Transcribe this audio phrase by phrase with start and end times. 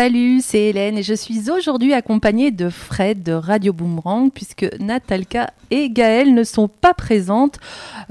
[0.00, 5.50] Salut, c'est Hélène et je suis aujourd'hui accompagnée de Fred de Radio Boomerang puisque Natalka
[5.72, 7.58] et Gaëlle ne sont pas présentes.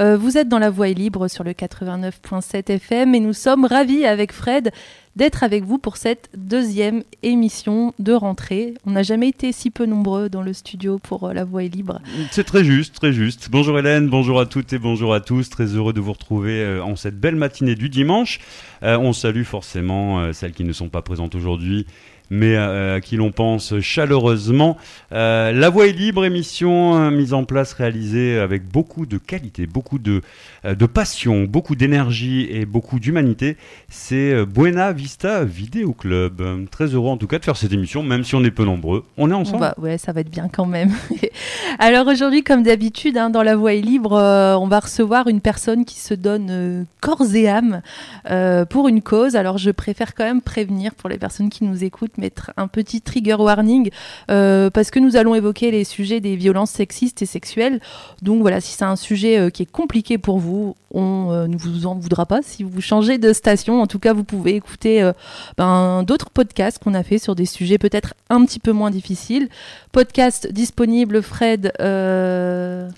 [0.02, 4.06] Euh, vous êtes dans la voie libre sur le 89.7 FM et nous sommes ravis
[4.06, 4.74] avec Fred
[5.18, 8.76] d'être avec vous pour cette deuxième émission de rentrée.
[8.86, 11.74] On n'a jamais été si peu nombreux dans le studio pour euh, la voie est
[11.74, 12.00] libre.
[12.30, 13.50] C'est très juste, très juste.
[13.50, 15.50] Bonjour Hélène, bonjour à toutes et bonjour à tous.
[15.50, 18.40] Très heureux de vous retrouver euh, en cette belle matinée du dimanche.
[18.84, 21.88] Euh, on salue forcément celles qui ne sont pas présentes aujourd'hui,
[22.30, 24.78] mais euh, à qui l'on pense chaleureusement.
[25.12, 29.68] Euh, La Voix est libre, émission euh, mise en place, réalisée avec beaucoup de qualité,
[29.68, 30.22] beaucoup de,
[30.66, 33.58] euh, passion, beaucoup d'énergie et beaucoup d'humanité.
[33.90, 36.42] C'est euh, Buena Vista Vidéo Club.
[36.42, 38.64] Euh, Très heureux en tout cas de faire cette émission, même si on est peu
[38.66, 39.04] nombreux.
[39.18, 39.60] On est ensemble.
[39.60, 40.92] va- ouais, ça va être bien quand même.
[41.80, 45.42] Alors aujourd'hui, comme d'habitude, hein, dans La Voix est libre, euh, on va recevoir une
[45.42, 47.82] personne qui se donne euh, corps et âme
[48.30, 49.36] euh, pour une cause.
[49.36, 53.02] Alors je préfère quand même prévenir pour les personnes qui nous écoutent, mettre un petit
[53.02, 53.90] trigger warning
[54.32, 57.80] euh, parce que nous allons évoquer les sujets des violences sexistes et sexuelles.
[58.22, 61.58] Donc voilà, si c'est un sujet euh, qui est compliqué pour vous, on euh, ne
[61.58, 63.82] vous en voudra pas si vous changez de station.
[63.82, 65.12] En tout cas, vous pouvez écouter
[65.58, 69.50] ben, d'autres podcasts qu'on a fait sur des sujets peut-être un petit peu moins difficiles.
[69.92, 71.72] Podcast disponible, Fred.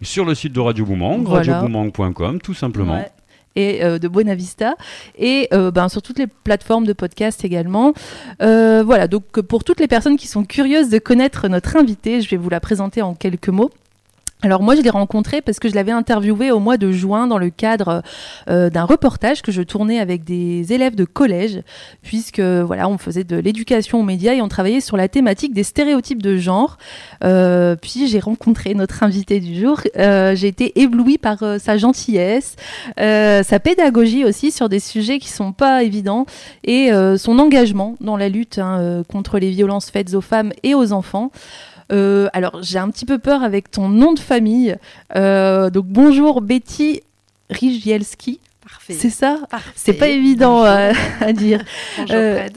[0.02, 1.54] Sur le site de Radio Boomerang, Voilà.
[1.60, 2.94] radioboomerang.com, tout simplement.
[2.96, 3.12] ouais,
[3.60, 4.76] Et euh, de Buena Vista
[5.18, 7.94] et euh, ben, sur toutes les plateformes de podcast également.
[8.42, 12.30] Euh, voilà, donc pour toutes les personnes qui sont curieuses de connaître notre invité, je
[12.30, 13.70] vais vous la présenter en quelques mots.
[14.42, 17.38] Alors moi je l'ai rencontré parce que je l'avais interviewé au mois de juin dans
[17.38, 18.02] le cadre
[18.50, 21.62] euh, d'un reportage que je tournais avec des élèves de collège
[22.04, 25.64] puisque voilà on faisait de l'éducation aux médias et on travaillait sur la thématique des
[25.64, 26.78] stéréotypes de genre.
[27.22, 29.82] Euh, puis j'ai rencontré notre invité du jour.
[29.98, 32.56] Euh, j'ai été éblouie par euh, sa gentillesse,
[32.98, 36.26] euh, sa pédagogie aussi sur des sujets qui sont pas évidents
[36.64, 40.54] et euh, son engagement dans la lutte hein, euh, contre les violences faites aux femmes
[40.64, 41.30] et aux enfants.
[41.92, 44.76] Euh, alors j'ai un petit peu peur avec ton nom de famille.
[45.16, 47.02] Euh, donc bonjour Betty
[47.50, 48.40] Rigielski.
[48.62, 48.94] Parfait.
[48.94, 49.40] C'est ça?
[49.50, 49.72] Parfait.
[49.74, 50.92] C'est pas évident euh,
[51.22, 51.64] à dire.
[51.98, 52.48] Bonjour Euh.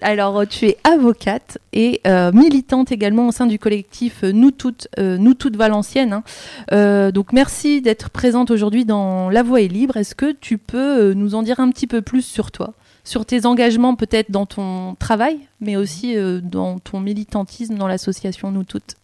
[0.00, 5.34] Alors, tu es avocate et euh, militante également au sein du collectif Nous Toutes, Nous
[5.34, 6.22] Toutes Valenciennes.
[6.70, 7.10] hein.
[7.10, 9.98] Donc, merci d'être présente aujourd'hui dans La Voix est libre.
[9.98, 12.72] Est-ce que tu peux nous en dire un petit peu plus sur toi?
[13.08, 18.50] Sur tes engagements peut-être dans ton travail, mais aussi euh, dans ton militantisme dans l'association
[18.50, 18.96] Nous Toutes.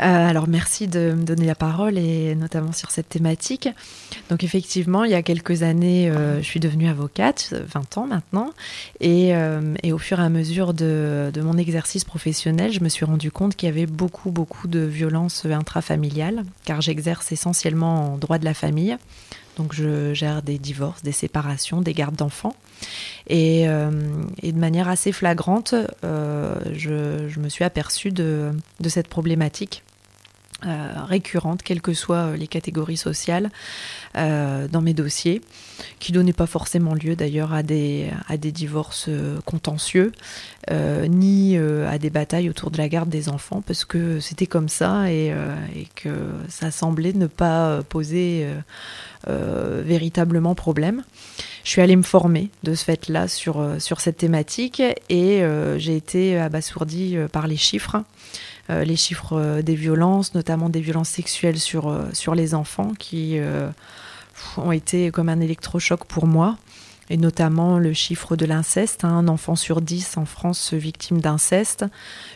[0.00, 3.68] alors merci de me donner la parole et notamment sur cette thématique.
[4.28, 8.50] Donc effectivement, il y a quelques années, euh, je suis devenue avocate, 20 ans maintenant,
[9.00, 9.34] et,
[9.84, 13.30] et au fur et à mesure de, de mon exercice professionnel, je me suis rendu
[13.30, 18.44] compte qu'il y avait beaucoup, beaucoup de violences intrafamiliales, car j'exerce essentiellement en droit de
[18.44, 18.96] la famille.
[19.56, 22.54] Donc je gère des divorces, des séparations, des gardes d'enfants.
[23.28, 23.90] Et, euh,
[24.42, 28.52] de manière assez flagrante, euh, je, me suis aperçue de
[28.88, 29.82] cette problématique
[30.66, 33.50] euh, récurrente, quelles que soient les catégories sociales,
[34.16, 35.42] euh, dans mes dossiers,
[35.98, 40.12] qui donnaient pas forcément lieu d'ailleurs à des, à des divorces euh, contentieux,
[40.70, 44.46] euh, ni euh, à des batailles autour de la garde des enfants, parce que c'était
[44.46, 46.14] comme ça et, euh, et que
[46.48, 48.60] ça semblait ne pas euh, poser euh,
[49.28, 51.02] euh, véritablement problème.
[51.64, 55.78] Je suis allée me former de ce fait-là sur, euh, sur cette thématique et euh,
[55.78, 58.02] j'ai été abasourdie euh, par les chiffres.
[58.70, 62.92] Euh, les chiffres euh, des violences, notamment des violences sexuelles sur, euh, sur les enfants,
[62.98, 63.38] qui
[64.56, 66.56] ont été comme un électrochoc pour moi.
[67.10, 71.84] Et notamment le chiffre de l'inceste, hein, un enfant sur dix en France victime d'inceste,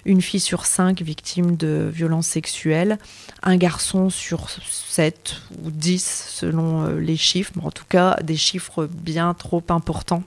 [0.05, 2.99] une fille sur cinq victime de violences sexuelles,
[3.43, 8.87] un garçon sur 7 ou 10 selon les chiffres, mais en tout cas des chiffres
[8.93, 10.23] bien trop importants.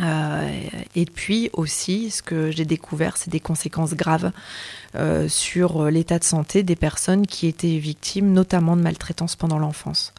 [0.00, 0.48] Euh,
[0.96, 4.32] et puis aussi, ce que j'ai découvert, c'est des conséquences graves
[4.94, 10.12] euh, sur l'état de santé des personnes qui étaient victimes, notamment de maltraitance pendant l'enfance.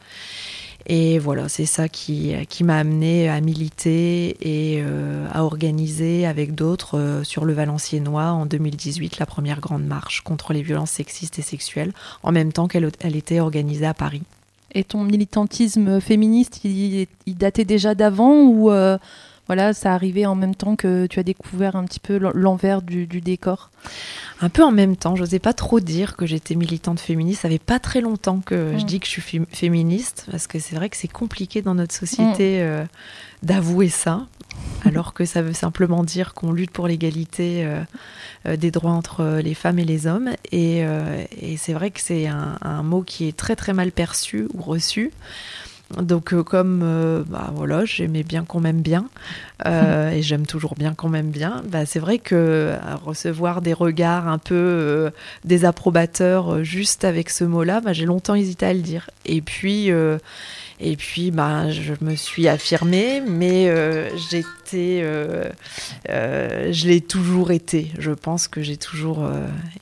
[0.86, 6.56] Et voilà, c'est ça qui, qui m'a amené à militer et euh, à organiser avec
[6.56, 11.42] d'autres sur le Valenciennois en 2018 la première grande marche contre les violences sexistes et
[11.42, 14.24] sexuelles, en même temps qu'elle elle était organisée à Paris.
[14.76, 18.72] Et ton militantisme féministe, il, datait déjà d'avant ou
[19.48, 22.82] voilà, ça arrivait en même temps que tu as découvert un petit peu l'en- l'envers
[22.82, 23.70] du, du décor
[24.42, 27.42] Un peu en même temps, j'osais pas trop dire que j'étais militante féministe.
[27.42, 28.88] Ça fait pas très longtemps que je Mm.
[28.88, 31.94] dis que je suis fé- féministe, parce que c'est vrai que c'est compliqué dans notre
[31.94, 32.86] société euh,
[33.42, 34.28] d'avouer ça,
[34.86, 37.82] alors que ça veut simplement dire qu'on lutte pour l'égalité euh,
[38.46, 40.30] euh, des droits entre les femmes et les hommes.
[40.52, 40.80] Et,
[41.42, 44.62] et c'est vrai que c'est un, un mot qui est très très mal perçu ou
[44.62, 45.12] reçu.
[46.02, 49.08] Donc euh, comme euh, bah voilà, j'aimais bien qu'on m'aime bien
[49.66, 51.64] euh, et j'aime toujours bien qu'on m'aime bien.
[51.70, 52.74] Bah, c'est vrai que
[53.04, 55.12] recevoir des regards un peu
[55.44, 59.10] désapprobateurs juste avec ce mot-là, bah, j'ai longtemps hésité à le dire.
[59.26, 59.92] Et puis
[60.84, 65.50] et puis bah, je me suis affirmée, mais euh, j'étais, euh,
[66.10, 67.92] euh, je l'ai toujours été.
[67.98, 69.26] Je pense que j'ai toujours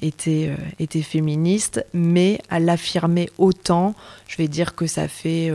[0.01, 3.95] été été féministe, mais à l'affirmer autant,
[4.27, 5.51] je vais dire que ça fait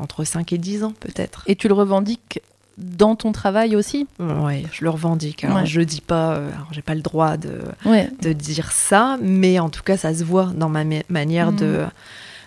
[0.00, 1.42] entre 5 et 10 ans peut-être.
[1.46, 2.40] Et tu le revendiques
[2.78, 4.06] dans ton travail aussi?
[4.20, 5.44] Ouais, je le revendique.
[5.44, 5.66] Alors, Ouais.
[5.66, 8.10] je dis pas, alors, j'ai pas le droit de, Ouais.
[8.20, 11.56] de dire ça, mais en tout cas, ça se voit dans ma ma- manière Mhm.
[11.58, 11.84] de,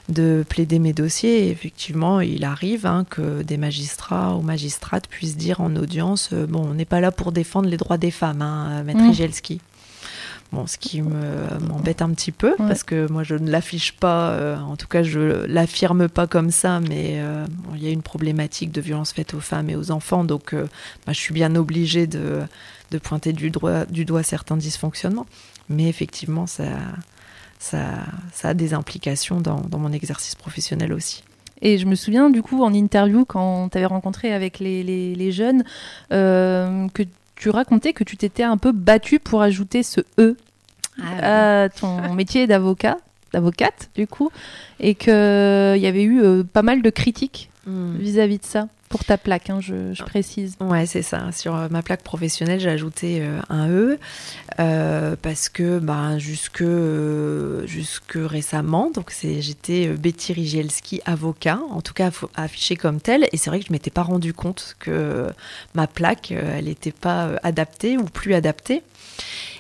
[0.10, 1.46] de plaider mes dossiers.
[1.48, 6.46] Et effectivement, il arrive hein, que des magistrats ou magistrates puissent dire en audience euh,
[6.48, 9.00] Bon, on n'est pas là pour défendre les droits des femmes, hein, Maître.
[9.00, 9.62] Igelski.
[10.52, 12.56] Bon, ce qui me- m'embête un petit peu, Ouais.
[12.68, 16.50] parce que moi, je ne l'affiche pas, euh, en tout cas, je l'affirme pas comme
[16.50, 19.76] ça, mais euh, bon, il y a une problématique de violence faite aux femmes et
[19.76, 20.64] aux enfants, donc euh,
[21.06, 22.40] bah, je suis bien obligée de,
[22.90, 25.28] de pointer du doigt certains dysfonctionnements.
[25.70, 26.64] Mais effectivement, ça,
[27.60, 27.84] ça,
[28.34, 31.24] ça a des implications dans, dans mon exercice professionnel aussi.
[31.62, 35.14] Et je me souviens du coup en interview quand tu avais rencontré avec les, les-
[35.14, 35.64] les jeunes
[36.14, 37.04] euh, que
[37.36, 40.38] tu racontais que tu t'étais un peu battue pour ajouter ce E
[41.02, 42.98] à ton métier d'avocat,
[43.34, 44.30] d'avocate du coup,
[44.80, 47.98] et qu'il y avait eu euh, pas mal de critiques Hmm.
[47.98, 50.56] vis-à-vis de ça pour ta plaque, hein, je, précise.
[50.60, 51.32] Ouais, c'est ça.
[51.32, 54.00] Sur euh, ma plaque professionnelle, j'ai ajouté euh, un E
[54.60, 56.64] euh, parce que bah, jusque,
[57.66, 63.52] jusque récemment, donc j'étais Betty Rigielski, avocat, en tout cas affichée comme telle, et c'est
[63.52, 65.28] vrai que je m'étais pas rendu compte que
[65.76, 68.82] ma plaque, elle n'était pas adaptée ou plus adaptée.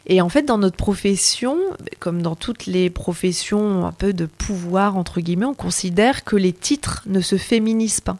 [0.07, 1.59] Et en fait, dans notre profession,
[1.99, 6.53] comme dans toutes les professions un peu de pouvoir, entre guillemets, on considère que les
[6.53, 8.17] titres ne se féminisent pas.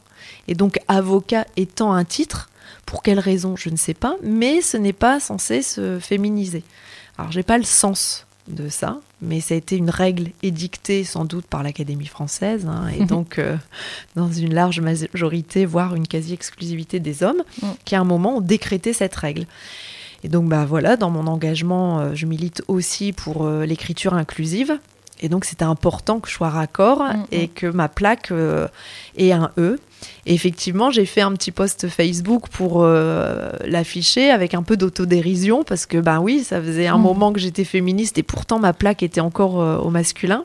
[0.47, 2.49] Et donc, avocat étant un titre,
[2.85, 6.63] pour quelle raison, je ne sais pas, mais ce n'est pas censé se féminiser.
[7.17, 11.23] Alors, j'ai pas le sens de ça, mais ça a été une règle édictée sans
[11.23, 13.57] doute par l'Académie française, hein, et donc euh,
[14.15, 17.67] dans une large majorité, voire une quasi-exclusivité des hommes, Mm.
[17.85, 19.45] qui à un moment ont décrété cette règle.
[20.23, 24.79] Et donc, bah voilà, dans mon engagement, euh, je milite aussi pour euh, l'écriture inclusive.
[25.21, 28.68] Et donc, c'était important que je sois raccord Mm, et que ma plaque euh,
[29.18, 29.80] ait un E.
[30.25, 35.63] Et effectivement, j'ai fait un petit post Facebook pour euh, l'afficher avec un peu d'autodérision
[35.63, 37.01] parce que, ben oui, ça faisait un Mm.
[37.01, 40.42] moment que j'étais féministe et pourtant ma plaque était encore euh, au masculin.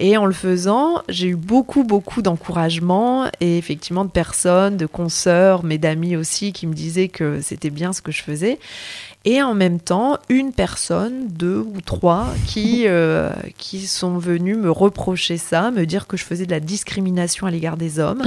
[0.00, 5.64] Et en le faisant, j'ai eu beaucoup, beaucoup d'encouragement et effectivement de personnes, de consoeurs,
[5.64, 8.60] mais d'amis aussi qui me disaient que c'était bien ce que je faisais.
[9.30, 13.28] Et en même temps, une personne, deux ou trois, qui, euh,
[13.58, 17.50] qui sont venus me reprocher ça, me dire que je faisais de la discrimination à
[17.50, 18.22] l'égard des hommes.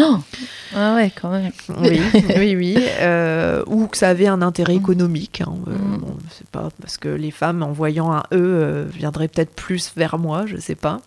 [0.76, 1.52] Ah ouais, quand même.
[1.82, 2.00] Oui,
[2.38, 2.78] oui, oui.
[3.00, 5.42] euh, ou que ça avait un intérêt économique.
[5.42, 5.54] hein.
[5.68, 5.98] Euh, Mm.
[5.98, 6.18] bon,
[6.52, 10.46] pas parce que les femmes, en voyant un E, euh, viendraient peut-être plus vers moi,
[10.46, 11.02] je sais pas.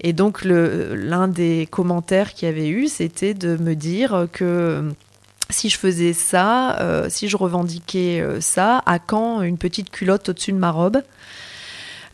[0.00, 4.90] Et donc, l'un des commentaires qu'il y avait eu, c'était de me dire que
[5.50, 10.28] si je faisais ça, euh, si je revendiquais euh, ça, à quand une petite culotte
[10.28, 11.02] au-dessus de ma robe?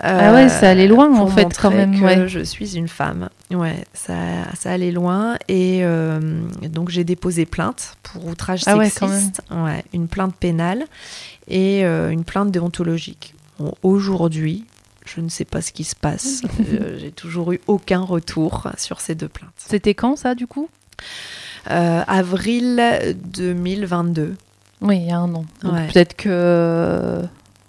[0.02, 2.28] Ah ouais, ça allait loin, pour en fait, quand même, que ouais.
[2.28, 3.28] je suis une femme.
[3.50, 4.14] Ouais, ça,
[4.58, 5.36] ça allait loin.
[5.48, 9.42] Et euh, donc, j'ai déposé plainte pour outrage Ah ouais, sexiste.
[9.50, 9.64] même.
[9.64, 10.86] Ouais, une plainte pénale
[11.48, 13.34] et euh, une plainte déontologique.
[13.58, 14.64] Bon, Aujourd'hui,
[15.04, 16.42] je ne sais pas ce qui se passe.
[16.72, 19.50] Euh, j'ai toujours eu aucun retour sur ces deux plaintes.
[19.56, 20.68] C'était quand ça, du coup?
[21.00, 21.02] Euh,
[21.66, 22.82] avril
[23.34, 24.34] 2022.
[24.82, 25.44] Oui, il y a un an.
[25.64, 25.86] Ouais.
[25.88, 27.22] Peut-être que.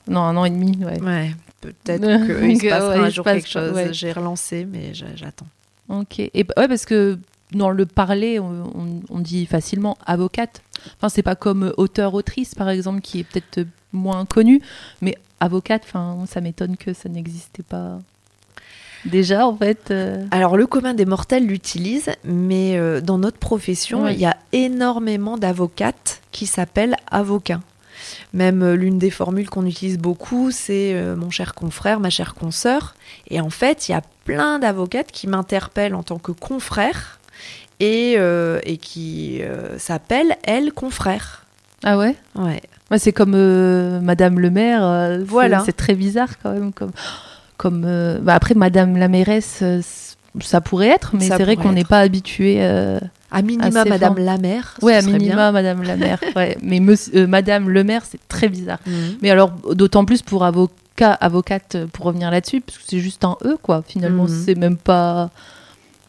[0.08, 1.02] Non, un an et demi, ouais.
[1.02, 1.32] Ouais,
[1.62, 3.72] peut-être Euh, qu'il se que, passera un jour passe quelque chose.
[3.74, 3.94] ouais.
[3.94, 5.48] J'ai relancé, mais j'a- j'attends.
[5.90, 6.20] Ok.
[6.20, 7.20] Et ouais, parce que
[7.54, 10.62] dans le parler, on, on- on dit facilement avocate.
[10.98, 14.62] Enfin, c'est pas comme auteur-autrice, par exemple, qui est peut-être moins connu,
[15.02, 18.00] mais avocate, enfin, ça m'étonne que ça n'existait pas
[19.06, 19.92] déjà, en fait.
[19.92, 20.26] euh.
[20.32, 25.38] Alors le commun des mortels l'utilise, mais euh, dans notre profession, il y a énormément
[25.38, 27.62] d'avocates qui s'appellent avocats.
[28.34, 32.96] Même euh, l'une des formules qu'on utilise beaucoup, c'est mon cher confrère, ma chère consoeur.
[33.30, 37.20] Et en fait, il y a plein d'avocates qui m'interpellent en tant que confrère
[37.80, 38.18] et,
[38.64, 39.42] et qui
[39.78, 41.46] s'appellent, elles, confrères.
[41.84, 42.16] Ah ouais?
[42.36, 42.62] Ouais.
[42.92, 43.36] Ouais, C'est comme
[44.02, 45.20] Madame le maire.
[45.26, 45.64] Voilà.
[45.66, 46.72] C'est très bizarre quand même.
[46.74, 46.92] Comme,
[47.62, 49.82] comme, euh, bah après, Madame la mairesse, euh,
[50.40, 52.56] ça pourrait être, mais c'est vrai qu'on n'est pas habitué.
[52.60, 52.98] euh,
[53.30, 54.38] À minima, Madame la
[54.80, 55.52] ce Ouais, à minima, bien.
[55.52, 56.20] Madame la maire.
[56.36, 56.58] ouais.
[56.64, 58.80] Mais monsieur- Madame le maire, c'est très bizarre.
[58.88, 59.18] Mhm.
[59.22, 63.38] Mais alors, d'autant plus pour avocat, avocate, pour revenir là-dessus, parce que c'est juste un
[63.46, 63.84] E, quoi.
[63.88, 64.44] Finalement, Mhm.
[64.46, 65.30] c'est même pas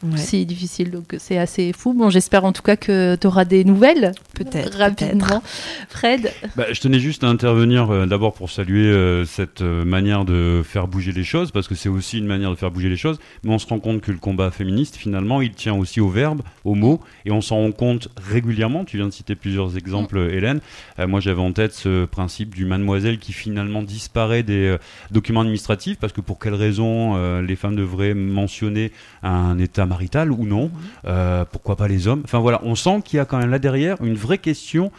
[0.03, 0.17] Ouais.
[0.17, 1.95] si difficile, donc c'est assez fou.
[1.95, 4.77] Bon, j'espère en tout cas que tu auras des nouvelles Peut-être.
[4.79, 5.43] rapidement.
[5.89, 10.25] Fred Bah, je tenais juste à intervenir euh, d'abord pour saluer euh, cette euh, manière
[10.25, 12.97] de faire bouger les choses, parce que c'est aussi une manière de faire bouger les
[12.97, 16.09] choses, mais on se rend compte que le combat féministe, finalement, il tient aussi au
[16.09, 18.85] verbe, au mot, et on s'en rend compte régulièrement.
[18.85, 20.61] Tu viens de citer plusieurs exemples, euh, Hélène.
[20.99, 24.79] Euh, moi, j'avais en tête ce principe du mademoiselle qui finalement disparaît des euh,
[25.11, 28.93] documents administratifs, parce que pour quelle raison euh, les femmes devraient mentionner
[29.23, 30.71] un état marital ou non
[31.05, 33.59] Euh, Pourquoi pas les hommes Enfin voilà, on sent qu'il y a quand même là
[33.59, 34.91] derrière une vraie question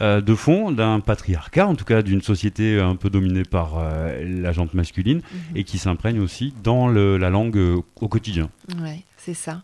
[0.00, 4.42] euh, de fond d'un patriarcat, en tout cas d'une société un peu dominée par euh,
[4.44, 5.56] la jante masculine Mhm.
[5.58, 8.48] et qui s'imprègne aussi dans le- la langue euh, au quotidien.
[8.82, 9.54] Ouais, c'est ça.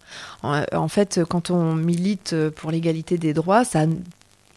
[0.42, 3.94] En, en fait, quand on milite pour l'égalité des droits, ça ne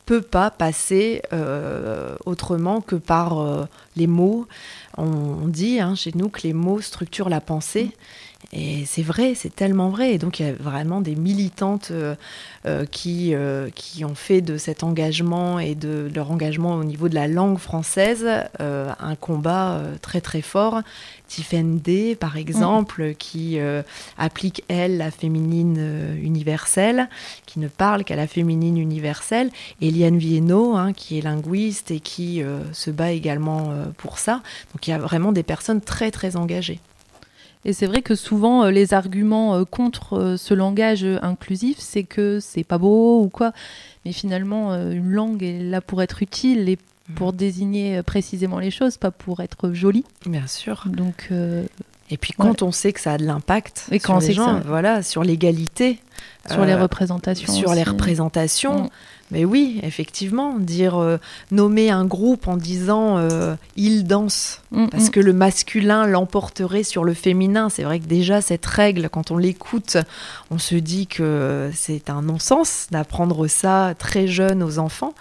[0.05, 3.63] peut pas passer euh, autrement que par euh,
[3.95, 4.47] les mots.
[4.97, 5.05] On,
[5.43, 7.91] on dit hein, chez nous que les mots structurent la pensée.
[8.53, 10.13] Et c'est vrai, c'est tellement vrai.
[10.13, 12.15] Et donc, il y a vraiment des militantes euh,
[12.67, 17.09] euh, qui, euh, qui ont fait de cet engagement et de leur engagement au niveau
[17.09, 18.27] de la langue française
[18.59, 20.81] euh, un combat très très fort.
[21.27, 23.57] Tiffen Day, par exemple, qui
[24.17, 27.07] applique, elle, la féminine universelle,
[27.45, 29.49] qui ne parle qu'à la féminine universelle.
[29.79, 32.43] Et Liane Viennot, hein, qui est linguiste et qui
[32.73, 34.41] se bat également pour ça.
[34.73, 36.81] Donc il y a vraiment des personnes très, très engagées.
[37.65, 42.03] Et c'est vrai que souvent, euh, les arguments euh, contre euh, ce langage inclusif, c'est
[42.03, 43.51] que c'est pas beau ou quoi.
[44.05, 46.77] Mais finalement, une langue est là pour être utile et
[47.15, 50.05] pour désigner précisément les choses, pas pour être jolie.
[50.25, 50.85] Bien sûr.
[50.87, 51.63] Donc, euh,
[52.09, 54.63] Et puis quand on sait que ça a de l'impact sur quand les gens, ça-
[54.65, 55.99] voilà, sur l'égalité,
[56.49, 57.51] sur les représentations.
[57.53, 58.83] sur les représentations.
[58.85, 58.89] Mm.
[59.31, 61.17] Mais oui, effectivement, dire euh,
[61.51, 65.11] nommer un groupe en disant euh, il danse Mm, parce mm.
[65.11, 67.69] que le masculin l'emporterait sur le féminin.
[67.69, 69.97] C'est vrai que déjà cette règle, quand on l'écoute,
[70.49, 75.13] on se dit que c'est un non-sens d'apprendre ça très jeune aux enfants.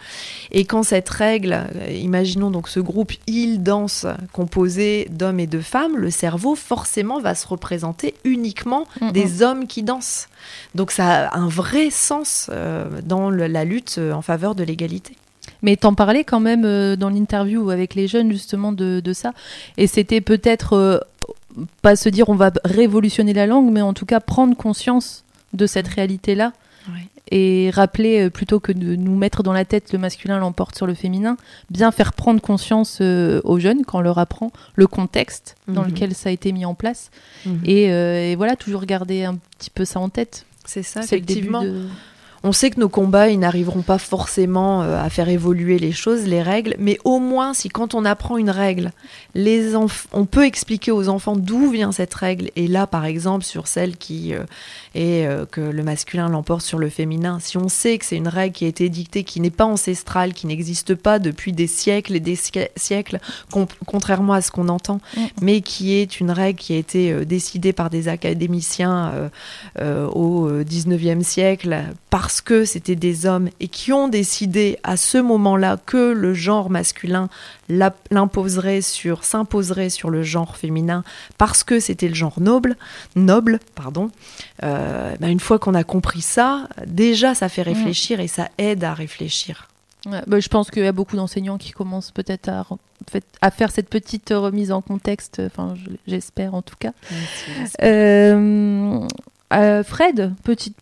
[0.53, 5.97] Et quand cette règle, imaginons donc ce groupe il danse composé d'hommes et de femmes,
[5.97, 9.11] le cerveau forcément va se représenter uniquement mm.
[9.11, 10.29] des hommes qui dansent.
[10.75, 15.17] Donc ça a un vrai sens euh, dans la lutte euh, en faveur de l'égalité.
[15.63, 19.33] Mais t'en parlais quand même euh, dans l'interview avec les jeunes justement de, de ça.
[19.77, 21.07] Et c'était peut-être
[21.83, 25.67] pas se dire on va révolutionner la langue, mais en tout cas prendre conscience de
[25.67, 26.53] cette réalité-là
[26.89, 27.07] Ouais.
[27.31, 30.87] Et rappeler euh, plutôt que de nous mettre dans la tête le masculin l'emporte sur
[30.87, 31.37] le féminin,
[31.71, 35.89] bien faire prendre conscience euh, aux jeunes quand on leur apprend le contexte dans Mhm.
[35.89, 37.11] lequel ça a été mis en place.
[37.47, 37.61] Mhm.
[37.65, 40.45] Et, euh, et voilà, toujours garder un petit peu ça en tête.
[40.65, 41.63] C'est ça, C'est le début effectivement.
[41.63, 41.87] de-
[42.43, 46.41] On sait que nos combats, ils n'arriveront pas forcément à faire évoluer les choses, les
[46.41, 48.93] règles, mais au moins si quand on apprend une règle,
[49.35, 52.51] les on peut expliquer aux enfants d'où vient cette règle.
[52.57, 54.33] Et là, par exemple, sur celle qui
[54.95, 58.29] est euh, que le masculin l'emporte sur le féminin, si on sait que c'est une
[58.29, 62.17] règle qui a été dictée, qui n'est pas ancestrale, qui n'existe pas depuis des siècles
[62.17, 63.19] et des siè- siècles,
[63.87, 65.21] contrairement à ce qu'on entend, Mm.
[65.43, 69.29] mais qui est une règle qui a été euh, décidée par des académiciens euh,
[69.81, 71.77] euh, au euh, 19e siècle
[72.11, 76.71] parce que c'était des hommes et qui ont décidé à ce moment-là que le genre
[76.71, 77.29] masculin
[78.11, 81.05] l'imposerait sur s'imposerait sur le genre féminin
[81.39, 82.77] parce que c'était le genre noble
[83.17, 84.11] noble pardon.
[84.63, 88.85] Euh, ben, une fois qu'on a compris ça déjà ça fait réfléchir et ça aide
[88.85, 89.69] à réfléchir.
[90.07, 93.91] Ouais, bah, je pense qu'il y a beaucoup d'enseignants qui commencent peut-être à, faire cette
[93.91, 96.93] petite remise en contexte, enfin je- j'espère en tout cas.
[97.83, 99.07] Euh,
[99.53, 100.77] euh, Fred, petite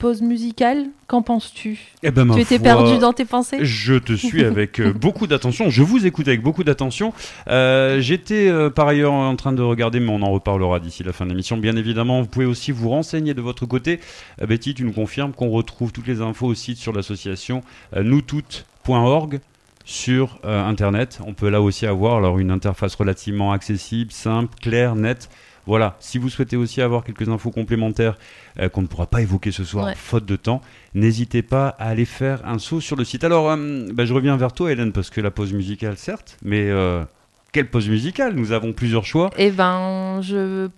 [0.00, 4.14] pause musicale, qu'en penses-tu Eh ben, Tu étais foi, perdu dans tes pensées Je te
[4.14, 5.68] suis avec euh, beaucoup d'attention.
[5.68, 7.12] Je vous écoute avec beaucoup d'attention.
[7.48, 11.12] Euh, J'étais euh, par ailleurs en train de regarder, mais on en reparlera d'ici la
[11.12, 11.58] fin de l'émission.
[11.58, 14.00] Bien évidemment, vous pouvez aussi vous renseigner de votre côté.
[14.40, 17.60] Euh, Betty, tu nous confirmes qu'on retrouve toutes les infos au site sur l'association
[17.94, 19.40] noustoutes.org
[19.84, 21.20] sur internet.
[21.26, 25.28] On peut là aussi avoir alors une interface relativement accessible, simple, claire, nette.
[25.70, 28.18] Voilà, si vous souhaitez aussi avoir quelques infos complémentaires
[28.58, 29.94] euh, qu'on ne pourra pas évoquer ce soir, Ouais.
[29.94, 30.62] faute de temps,
[30.94, 33.22] n'hésitez pas à aller faire un saut sur le site.
[33.22, 36.68] Alors, euh, bah, je reviens vers toi, Hélène, parce que la pause musicale, certes, mais
[36.68, 37.04] euh,
[37.52, 38.34] quelle pause musicale?
[38.34, 39.30] Nous avons plusieurs choix.
[39.38, 40.68] Eh ben, je,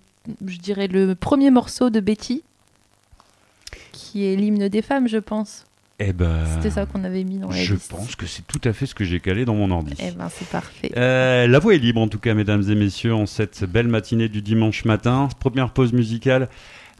[0.45, 2.43] je dirais le premier morceau de Betty,
[3.91, 5.65] qui est l'hymne des femmes, je pense.
[6.05, 7.91] Eh ben, C'était ça qu'on avait mis dans la je liste.
[7.91, 9.93] pense que c'est tout à fait ce que j'ai calé dans mon ordi.
[9.99, 10.91] Eh ben, c'est parfait.
[10.97, 14.27] Euh, la voix est libre en tout cas, mesdames et messieurs, en cette belle matinée
[14.29, 15.29] du dimanche matin.
[15.39, 16.49] Première pause musicale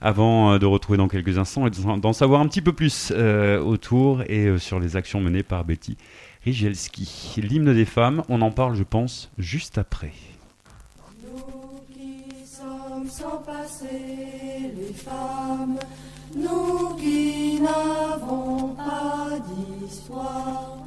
[0.02, 3.60] avant euh, de retrouver dans quelques instants et d'en savoir un petit peu plus euh,
[3.62, 5.98] autour et euh, sur les actions menées par Betty
[6.46, 7.36] Rigelski.
[7.38, 10.12] L'hymne des femmes, on en parle, je pense, juste après.
[11.24, 13.88] Nous qui sommes sans passé,
[14.76, 15.80] les femmes,
[16.36, 20.78] nous qui n'avons pas d'histoire,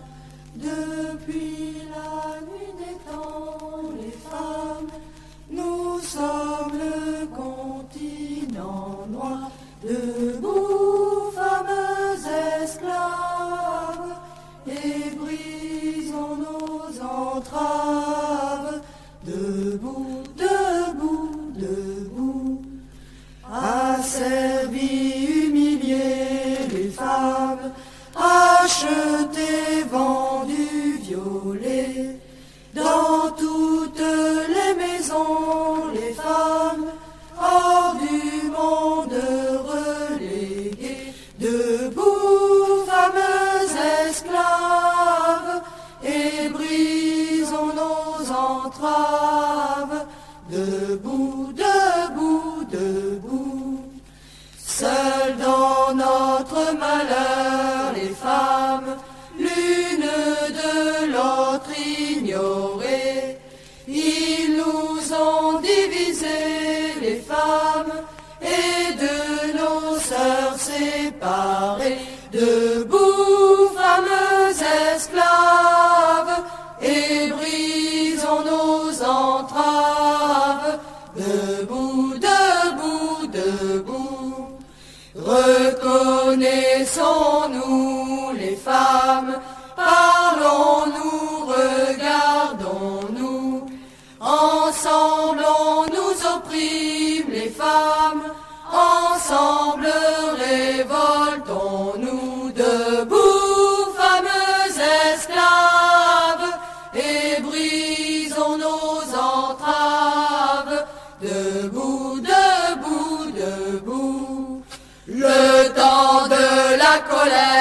[117.29, 117.56] de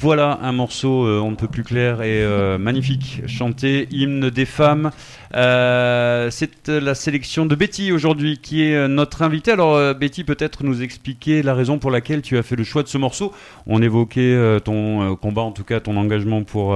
[0.00, 4.44] Voilà un morceau euh, on ne peut plus clair et euh, magnifique, chanté, hymne des
[4.44, 4.92] femmes.
[5.34, 9.52] Euh, c'est euh, la sélection de Betty aujourd'hui qui est euh, notre invitée.
[9.52, 12.82] Alors euh, Betty, peut-être nous expliquer la raison pour laquelle tu as fait le choix
[12.82, 13.32] de ce morceau.
[13.66, 16.74] On évoquait euh, ton combat, en tout cas ton engagement pour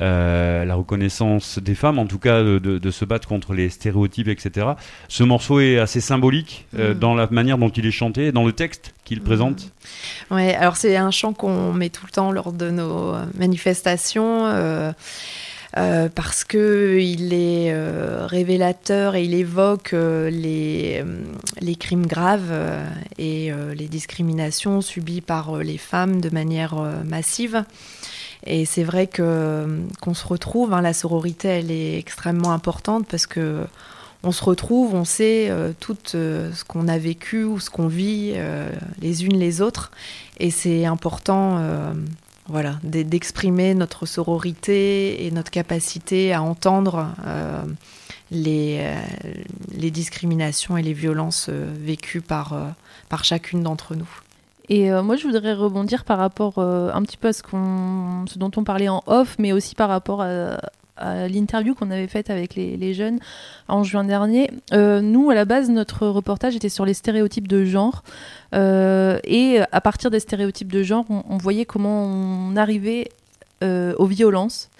[0.00, 4.28] la reconnaissance des femmes, en tout cas de, de- de se battre contre les stéréotypes,
[4.28, 4.66] etc.
[5.08, 6.94] Ce morceau est assez symbolique Mm.
[6.94, 9.72] dans la manière dont il est chanté, dans le texte qu'il présente.
[10.30, 14.44] Ouais, alors c'est un chant qu'on met tout le temps lors de nos manifestations.
[15.76, 22.52] Euh, parce que il est euh, révélateur et il évoque euh, les, crimes graves
[23.18, 27.64] et les discriminations subies par les femmes de manière massive.
[28.46, 29.66] Et c'est vrai que
[30.00, 33.64] qu'on se retrouve, hein, la sororité, elle est extrêmement importante parce que
[34.24, 38.34] on se retrouve, on sait tout ce qu'on a vécu ou ce qu'on vit
[39.00, 39.92] les unes les autres,
[40.40, 41.60] et c'est important,
[42.48, 47.62] voilà, d'e- d'exprimer notre sororité et notre capacité à entendre euh,
[48.30, 48.96] les, euh,
[49.72, 52.54] les discriminations et les violences euh, vécues par,
[53.08, 54.08] par chacune d'entre nous.
[54.70, 58.64] Et moi, je voudrais rebondir par rapport un petit peu à ce, ce dont on
[58.64, 60.58] parlait en off, mais aussi par rapport à,
[61.00, 63.18] l'interview qu'on avait faite avec les, jeunes
[63.68, 64.50] en juin dernier.
[64.72, 68.02] Euh, nous, à la base, notre reportage était sur les stéréotypes de genre.
[68.54, 73.08] Euh, et à partir des stéréotypes de genre, on, voyait comment on arrivait
[73.62, 74.70] euh, aux violences.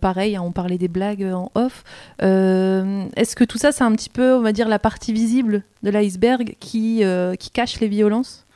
[0.00, 1.84] Pareil, hein, on parlait des blagues en off.
[2.20, 5.90] Est-ce que tout ça, c'est un petit peu, on va dire, la partie visible de
[5.90, 7.02] l'iceberg qui,
[7.38, 8.46] qui cache les violences?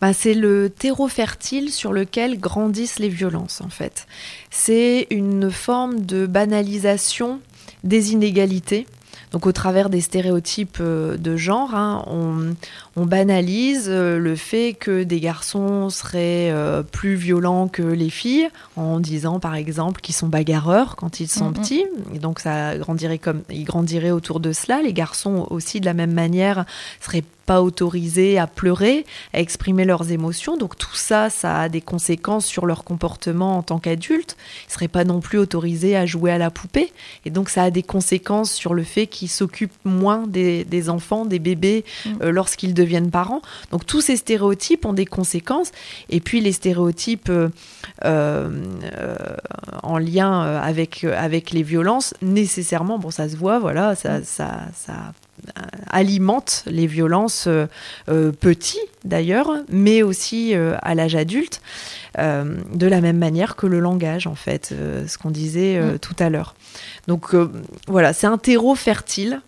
[0.00, 4.06] Bah, c'est le terreau fertile sur lequel grandissent les violences, en fait.
[4.50, 7.40] C'est une forme de banalisation
[7.84, 8.86] des inégalités.
[9.32, 12.54] Donc au travers des stéréotypes euh, de genre, hein, on,
[12.98, 18.48] on banalise euh, le fait que des garçons seraient euh, plus violents que les filles,
[18.76, 21.52] en disant par exemple qu'ils sont bagarreurs quand ils sont Mhm.
[21.54, 21.84] petits.
[22.14, 24.82] Et donc ça grandirait comme ils grandiraient autour de cela.
[24.82, 26.64] Les garçons aussi de la même manière
[27.00, 30.58] seraient pas autorisés à pleurer, à exprimer leurs émotions.
[30.58, 34.36] Donc tout ça, ça a des conséquences sur leur comportement en tant qu'adultes.
[34.68, 36.92] Ils seraient pas non plus autorisés à jouer à la poupée.
[37.24, 41.24] Et donc ça a des conséquences sur le fait qu'ils s'occupent moins des, des enfants,
[41.24, 42.08] des bébés, Mm.
[42.22, 43.42] euh, lorsqu'ils deviennent parents.
[43.70, 45.72] Donc tous ces stéréotypes ont des conséquences.
[46.10, 47.48] Et puis les stéréotypes euh,
[48.04, 48.48] euh,
[49.82, 54.60] en lien euh, avec, avec les violences, nécessairement, bon ça se voit, voilà, ça, ça,
[54.74, 55.12] ça
[55.90, 57.66] alimente les violences euh,
[58.08, 61.60] euh, petits d'ailleurs, mais aussi euh, à l'âge adulte,
[62.18, 64.74] de la même manière que le langage en fait,
[65.06, 65.98] ce qu'on disait Mm.
[66.00, 66.56] tout à l'heure.
[67.06, 67.32] Donc
[67.86, 69.40] voilà, c'est un terreau fertile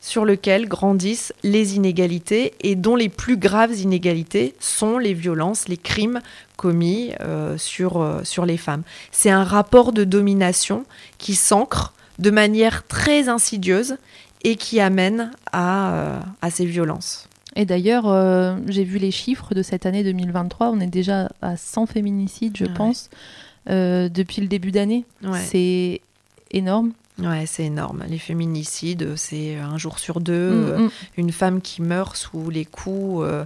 [0.00, 5.76] sur lequel grandissent les inégalités et dont les plus graves inégalités sont les violences, les
[5.76, 6.20] crimes
[6.56, 8.82] commis euh, sur, euh, sur les femmes.
[9.12, 10.84] C'est un rapport de domination
[11.18, 13.96] qui s'ancre de manière très insidieuse
[14.42, 17.28] et qui amène à, euh, à ces violences.
[17.56, 18.04] Et d'ailleurs,
[18.68, 20.70] j'ai vu les chiffres de cette année 2023.
[20.70, 22.70] On est déjà à 100 féminicides, je Ouais.
[22.74, 23.10] pense,
[23.66, 25.04] depuis le début d'année.
[25.24, 25.40] Ouais.
[25.44, 26.00] C'est
[26.52, 26.92] énorme.
[27.20, 28.04] Ouais, c'est énorme.
[28.08, 30.90] Les féminicides, c'est un jour sur deux, Mm, euh, mm.
[31.16, 33.44] une femme qui meurt sous les coups euh,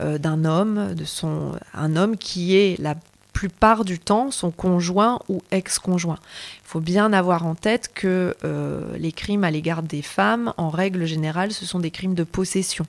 [0.00, 2.94] euh, d'un homme, de son, un homme qui est la
[3.32, 6.18] plupart du temps son conjoint ou ex-conjoint.
[6.64, 10.68] Il faut bien avoir en tête que euh, les crimes à l'égard des femmes, en
[10.68, 12.86] règle générale, ce sont des crimes de possession.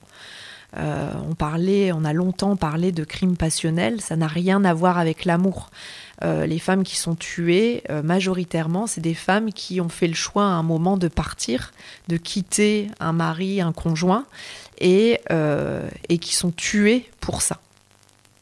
[0.78, 4.98] Euh, on parlait, on a longtemps parlé de crimes passionnels, ça n'a rien à voir
[4.98, 5.70] avec l'amour.
[6.24, 10.14] Euh, les femmes qui sont tuées, euh, majoritairement, c'est des femmes qui ont fait le
[10.14, 11.72] choix à un moment de partir,
[12.08, 14.26] de quitter un mari, un conjoint,
[14.80, 17.60] et, euh, et qui sont tuées pour ça.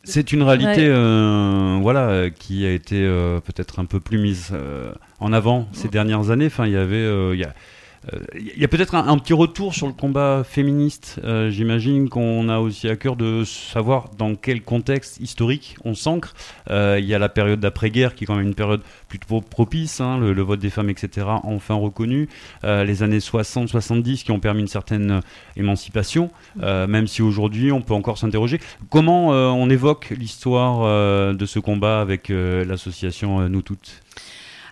[0.04, 0.88] C'est une réalité Ouais.
[0.90, 5.88] euh, voilà, qui a été euh, peut-être un peu plus mise euh, en avant ces
[5.88, 6.48] dernières années.
[6.48, 7.06] Enfin, il y avait.
[7.34, 7.54] il y a,
[8.36, 11.20] il y a peut-être un, petit retour sur le combat féministe.
[11.24, 16.34] Euh, J'imagine qu'on a aussi à cœur de savoir dans quel contexte historique on s'ancre.
[16.70, 20.02] Euh, il y a la période d'après-guerre qui est quand même une période plutôt propice,
[20.02, 22.30] hein, le, vote des femmes, etc., enfin reconnu.
[22.64, 25.22] Euh, les années 60-70 qui ont permis une certaine euh,
[25.58, 26.32] émancipation,
[26.62, 28.60] euh, même si aujourd'hui on peut encore s'interroger.
[28.90, 34.02] Comment euh, on évoque l'histoire euh, de ce combat avec euh, l'association euh, Nous Toutes?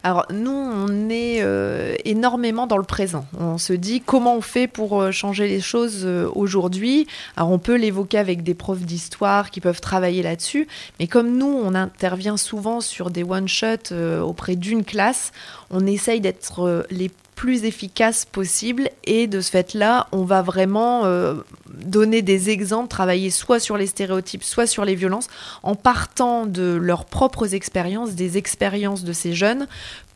[0.07, 3.25] Alors nous, on est euh, énormément dans le présent.
[3.37, 7.07] On se dit comment on fait pour euh, changer les choses euh, aujourd'hui.
[7.35, 10.69] Alors on peut l'évoquer avec des profs d'histoire qui peuvent travailler là-dessus,
[11.01, 13.93] mais comme nous, on intervient souvent sur des one-shots
[14.23, 15.33] auprès d'une classe,
[15.69, 18.89] on essaye d'être euh, les plus efficaces possibles.
[19.05, 21.35] Et de ce fait-là, on va vraiment euh,
[21.69, 25.27] donner des exemples, travailler soit sur les stéréotypes, soit sur les violences,
[25.63, 29.67] en partant de leurs propres expériences, des expériences de ces jeunes,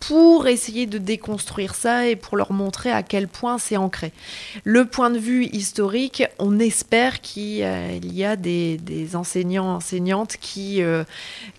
[0.02, 4.12] pour essayer de déconstruire ça et pour leur montrer à quel point c'est ancré.
[4.64, 9.16] Le point de vue historique, on espère qu'il y a- il y a des, des
[9.16, 11.04] enseignants, enseignantes qui, euh,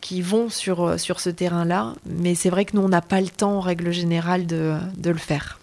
[0.01, 3.21] qui vont sur, euh, sur ce terrain-là, mais c'est vrai que nous, on n'a pas
[3.21, 5.61] le temps, en règle générale, de, de le faire.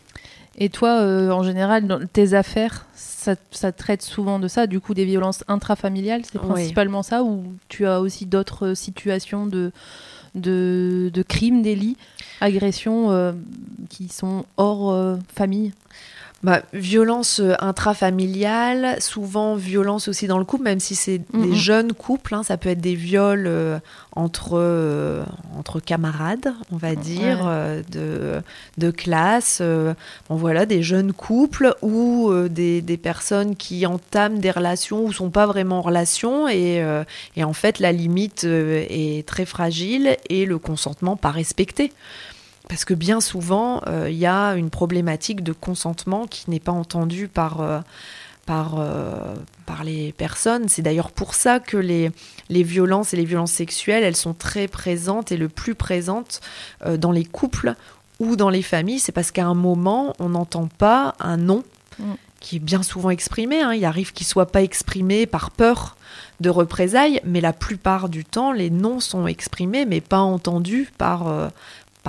[0.57, 4.79] Et toi, euh, en général, dans tes affaires, ça, ça traite souvent de ça, du
[4.79, 6.47] coup, des violences intrafamiliales, c'est Oui.
[6.49, 9.71] principalement ça, ou tu as aussi d'autres euh, situations de,
[10.35, 11.97] de, crimes, délits,
[12.41, 13.33] agressions euh,
[13.89, 15.71] qui sont hors euh, famille
[16.41, 21.91] Bah, violence euh, intrafamiliale, souvent violence aussi dans le couple, même si c'est des jeunes
[21.91, 23.77] couples, hein, ça peut être des viols euh,
[24.13, 25.21] entre, euh,
[25.57, 28.41] entre camarades, on va dire, euh, de,
[28.77, 29.61] de classe,
[30.29, 35.31] bon, voilà, des jeunes couples ou des, des personnes qui entament des relations ou sont
[35.31, 36.81] pas vraiment en relation et,
[37.35, 41.91] et en fait la limite est très fragile et le consentement pas respecté.
[42.69, 46.71] Parce que bien souvent, euh, il y a une problématique de consentement qui n'est pas
[46.71, 47.79] entendue par, euh,
[48.45, 50.69] par, euh, par les personnes.
[50.69, 52.11] C'est d'ailleurs pour ça que les,
[52.49, 56.39] les violences et les violences sexuelles, elles sont très présentes et le plus présentes
[56.85, 57.75] euh, dans les couples
[58.21, 58.99] ou dans les familles.
[58.99, 61.63] C'est parce qu'à un moment, on n'entend pas un non
[61.99, 62.13] Mm.
[62.39, 63.61] qui est bien souvent exprimé.
[63.61, 63.73] hein.
[63.73, 65.97] Il arrive qu'il soit pas exprimé par peur
[66.39, 71.27] de représailles, mais la plupart du temps, les noms sont exprimés, mais pas entendus par,
[71.27, 71.49] euh,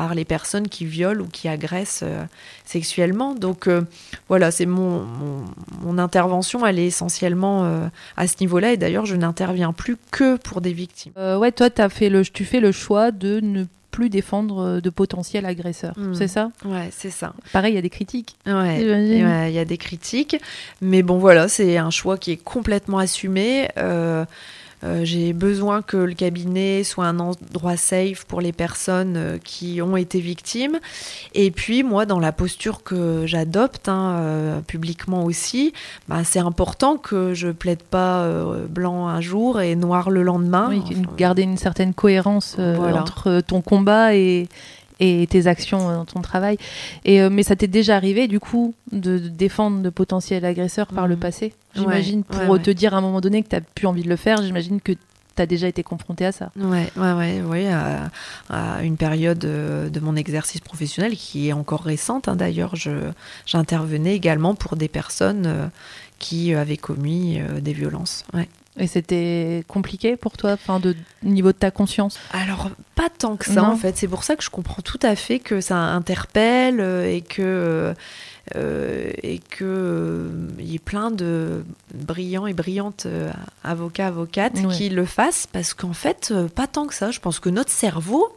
[0.00, 2.24] par les personnes qui violent ou qui agressent euh,
[2.64, 3.34] sexuellement.
[3.34, 3.82] Donc euh,
[4.30, 5.44] voilà, c'est mon, mon,
[5.82, 7.86] mon intervention, elle est essentiellement euh,
[8.16, 8.72] à ce niveau-là.
[8.72, 11.12] Et d'ailleurs, je n'interviens plus que pour des victimes.
[11.16, 15.44] Ouais, toi, as fait le, tu fais le choix de ne plus défendre de potentiels
[15.44, 15.98] agresseurs.
[15.98, 16.14] Mm.
[16.14, 16.50] C'est ça?
[16.64, 17.34] Ouais, c'est ça.
[17.52, 18.36] Pareil, il y a des critiques.
[18.46, 20.40] Ouais, il y a des critiques,
[20.80, 23.68] mais bon voilà, c'est un choix qui est complètement assumé.
[23.76, 24.24] Euh,
[24.84, 29.80] euh, J'ai besoin que le cabinet soit un endroit safe pour les personnes euh, qui
[29.82, 30.78] ont été victimes.
[31.34, 35.72] Et puis moi, dans la posture que j'adopte hein, euh, publiquement aussi,
[36.08, 40.68] bah, c'est important que je plaide pas euh, blanc un jour et noir le lendemain.
[40.70, 43.02] Oui, Enfin, garder une certaine cohérence Voilà.
[43.02, 44.48] entre ton combat et,
[45.00, 46.56] et tes actions euh, dans ton travail.
[47.04, 50.86] Et, euh, mais ça t'est déjà arrivé, du coup, de, de défendre de potentiels agresseurs
[50.86, 51.20] par le Mhm.
[51.20, 51.46] passé?
[51.46, 52.58] Ouais, J'imagine, pour ouais, ouais.
[52.62, 54.92] te dire à un moment donné que tu plus envie de le faire, j'imagine que
[54.92, 54.98] tu
[55.42, 56.50] as déjà été confronté à ça.
[56.58, 58.10] Ouais, ouais, ouais, ouais, à,
[58.50, 62.28] à une période euh, de mon exercice professionnel qui est encore récente.
[62.28, 62.74] hein, D'ailleurs,
[63.46, 65.66] j'intervenais également pour des personnes euh,
[66.18, 68.24] qui avaient commis euh, des violences.
[68.34, 68.48] Ouais.
[68.80, 72.18] Et c'était compliqué pour toi, enfin, de au niveau de ta conscience?
[72.32, 73.68] Alors, pas tant que ça, Non.
[73.72, 73.96] en fait.
[73.96, 77.94] C'est pour ça que je comprends tout à fait que ça interpelle euh, et que.
[78.56, 81.64] euh, et que euh, il y ait plein de
[81.94, 83.30] brillants et brillantes euh,
[83.62, 84.74] avocats, avocates Ouais.
[84.74, 87.10] qui le fassent parce qu'en fait, pas tant que ça.
[87.12, 88.34] Je pense que notre cerveau,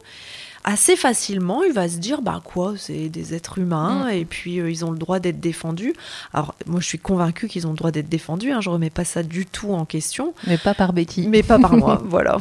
[0.64, 4.70] assez facilement, il va se dire bah quoi, c'est des êtres humains et puis euh,
[4.70, 5.92] ils ont le droit d'être défendus.
[6.32, 8.50] Alors moi, je suis convaincue qu'ils ont le droit d'être défendus.
[8.50, 11.28] Hein, je remets pas ça du tout en question, Mais pas par Betty.
[11.28, 12.02] mais pas par moi.
[12.08, 12.38] Voilà.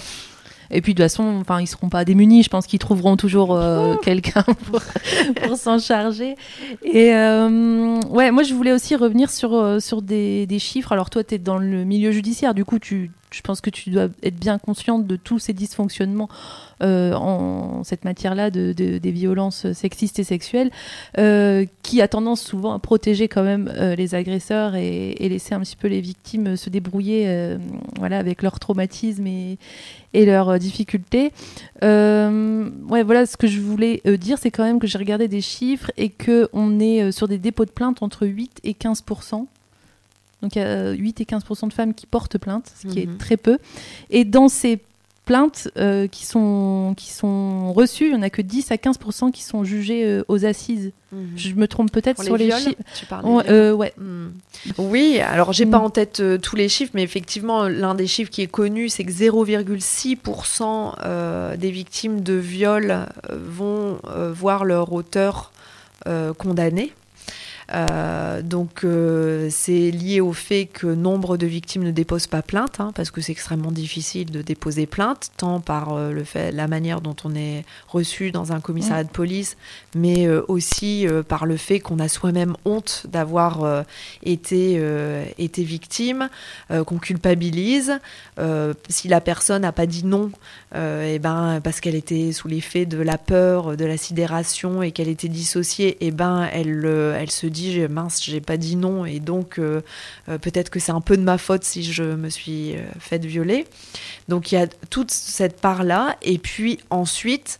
[0.71, 2.43] Et puis de toute façon, enfin, ils seront pas démunis.
[2.43, 4.81] Je pense qu'ils trouveront toujours euh, quelqu'un pour,
[5.41, 6.35] pour s'en charger.
[6.83, 10.91] Et euh, ouais, moi je voulais aussi revenir sur euh, sur des, des chiffres.
[10.91, 13.91] Alors toi, tu es dans le milieu judiciaire, du coup, tu, je pense que tu
[13.91, 16.29] dois être bien consciente de tous ces dysfonctionnements
[16.83, 20.69] euh, en cette matière-là de, de- des violences sexistes et sexuelles,
[21.17, 25.55] euh, qui a tendance souvent à protéger quand même euh, les agresseurs et, et laisser
[25.55, 27.55] un petit peu les victimes se débrouiller,
[27.97, 29.57] voilà, avec leur traumatisme et
[30.15, 31.31] et leurs difficultés.
[31.81, 35.91] Ouais, voilà, ce que je voulais dire, c'est quand même que j'ai regardé des chiffres
[35.97, 39.03] et que on est sur des dépôts de plainte entre 8 et 15
[40.41, 43.05] Donc il y a euh, 8 et 15 de femmes qui portent plainte, ce qui
[43.07, 43.13] Mhm.
[43.15, 43.57] est très peu.
[44.09, 44.79] Et dans ces
[45.25, 49.31] plaintes euh, qui, sont, qui sont reçues, il n'y en a que 10 à 15%
[49.31, 50.91] qui sont jugées euh, aux assises.
[51.35, 52.73] Je me trompe peut-être sur les, chiffres.
[52.95, 53.05] tu
[53.47, 53.93] euh, ouais.
[53.99, 54.29] Hmm.
[54.79, 55.83] Oui, alors j'ai pas Mm.
[55.83, 59.11] en tête tous les chiffres, mais effectivement, l'un des chiffres qui est connu, c'est que
[59.11, 63.99] 0,6% euh, des victimes de viol vont
[64.31, 65.51] voir leur auteur
[66.39, 66.93] condamné.
[67.71, 72.79] Euh, donc euh, c'est lié au fait que nombre de victimes ne déposent pas plainte,
[72.79, 76.67] hein, parce que c'est extrêmement difficile de déposer plainte, tant par euh, le fait, la
[76.67, 79.57] manière dont on est reçu dans un commissariat de police,
[79.95, 83.83] mais aussi par le fait qu'on a soi-même honte d'avoir
[84.23, 84.81] été,
[85.37, 86.29] été victime,
[86.85, 87.99] qu'on culpabilise.
[88.89, 90.31] Si la personne n'a pas dit non,
[90.75, 94.91] euh, eh ben, parce qu'elle était sous l'effet de la peur, de la sidération et
[94.91, 96.85] qu'elle était dissociée, et ben, elle,
[97.17, 99.81] elle se dit j'ai- mince, j'ai pas dit non et donc euh,
[100.27, 103.23] euh, peut-être que c'est un peu de ma faute si je me suis euh, faite
[103.23, 103.65] violer.
[104.27, 107.59] Donc il y a toute cette part-là et puis ensuite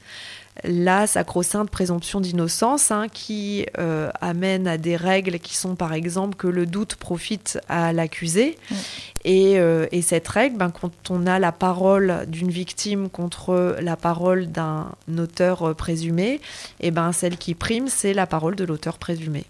[0.64, 6.36] la sacro-sainte présomption d'innocence hein, qui euh, amène à des règles qui sont par exemple
[6.36, 8.58] que le doute profite à l'accusé.
[8.70, 8.76] Mm.
[9.26, 13.96] Et, euh, et cette règle, ben, quand on a la parole d'une victime contre la
[13.96, 16.40] parole d'un auteur présumé,
[16.82, 19.46] et ben, celle qui prime, c'est la parole de l'auteur présumé,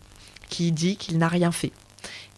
[0.49, 1.71] qui dit qu'il n'a rien fait.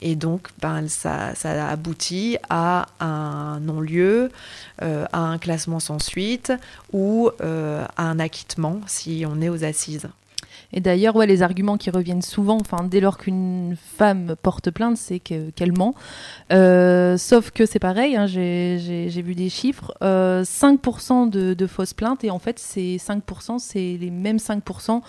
[0.01, 4.29] Et donc, ben, ça, ça aboutit à un non-lieu,
[4.81, 6.51] euh, à un classement sans suite
[6.93, 10.09] ou euh, à un acquittement si on est aux assises.
[10.73, 14.97] Et d'ailleurs, ouais, les arguments qui reviennent souvent, enfin, dès lors qu'une femme porte plainte,
[14.97, 15.95] c'est que- qu'elle ment.
[16.51, 21.93] Euh, sauf que c'est pareil, hein, j'ai vu des chiffres, euh, 5% de, de fausses
[21.93, 25.01] plaintes, et en fait, ces 5%, c'est les mêmes 5%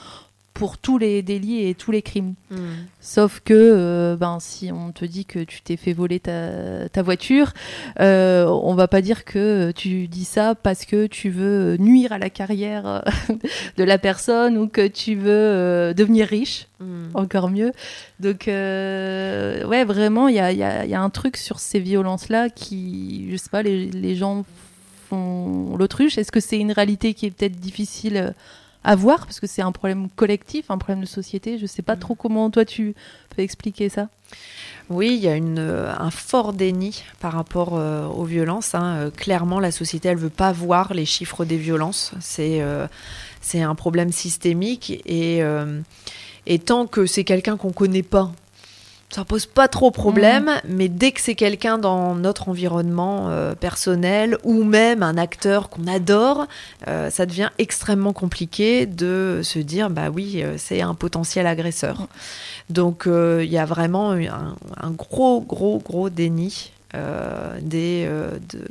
[0.57, 2.33] pour tous les délits et tous les crimes.
[3.01, 7.03] Sauf que euh, ben, si on te dit que tu t'es fait voler ta, ta
[7.03, 7.53] voiture,
[8.01, 12.19] euh, on va pas dire que tu dis ça parce que tu veux nuire à
[12.19, 13.01] la carrière euh,
[13.77, 17.07] de la personne ou que tu veux euh, devenir riche, Mm.
[17.15, 17.73] encore mieux.
[18.21, 21.59] Donc, ouais, vraiment, il y a, il y a- il y a un truc sur
[21.59, 24.45] ces violences-là qui, je sais pas, les, les gens
[25.09, 26.19] font l'autruche.
[26.19, 28.35] Est-ce que c'est une réalité qui est peut-être difficile
[28.87, 31.97] à voir parce que c'est un problème collectif, un problème de société Je sais pas
[31.97, 32.01] Mm.
[32.01, 32.95] trop comment toi tu
[33.35, 34.09] peux expliquer ça.
[34.89, 38.75] Oui, il y a une, euh, un fort déni par rapport euh, aux violences.
[38.75, 38.97] hein.
[38.97, 42.13] Euh, clairement, la société, elle veut pas voir les chiffres des violences.
[42.21, 42.87] C'est euh,
[43.41, 45.81] c'est un problème systémique et, euh,
[46.47, 48.33] et tant que c'est quelqu'un qu'on connaît pas,
[49.09, 54.37] ça pose pas trop problème, mais dès que c'est quelqu'un dans notre environnement euh, personnel
[54.45, 56.47] ou même un acteur qu'on adore,
[56.89, 62.09] euh, ça devient extrêmement compliqué de se dire bah oui, euh, c'est un potentiel agresseur.
[62.69, 66.73] Donc euh, il y a vraiment un, un gros, gros, gros déni
[67.61, 68.09] des,
[68.51, 68.69] de-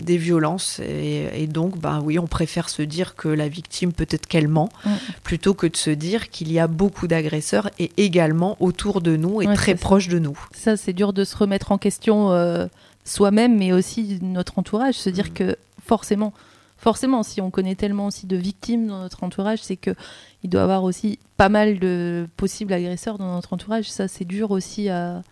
[0.00, 4.26] des violences et, et donc bah oui on préfère se dire que la victime peut-être
[4.26, 4.90] qu'elle ment Mm.
[5.22, 9.42] plutôt que de se dire qu'il y a beaucoup d'agresseurs et également autour de nous
[9.42, 10.38] et Ouais, très proches de nous.
[10.52, 12.66] Ça, c'est dur de se remettre en question euh,
[13.04, 14.94] soi-même, mais aussi notre entourage.
[14.94, 15.34] Se dire Mm.
[15.34, 16.32] que forcément,
[16.78, 19.94] forcément, si on connaît tellement aussi de victimes dans notre entourage, c'est que
[20.42, 23.90] il doit y avoir aussi pas mal de possibles agresseurs dans notre entourage.
[23.90, 25.22] Ça, c'est dur aussi à,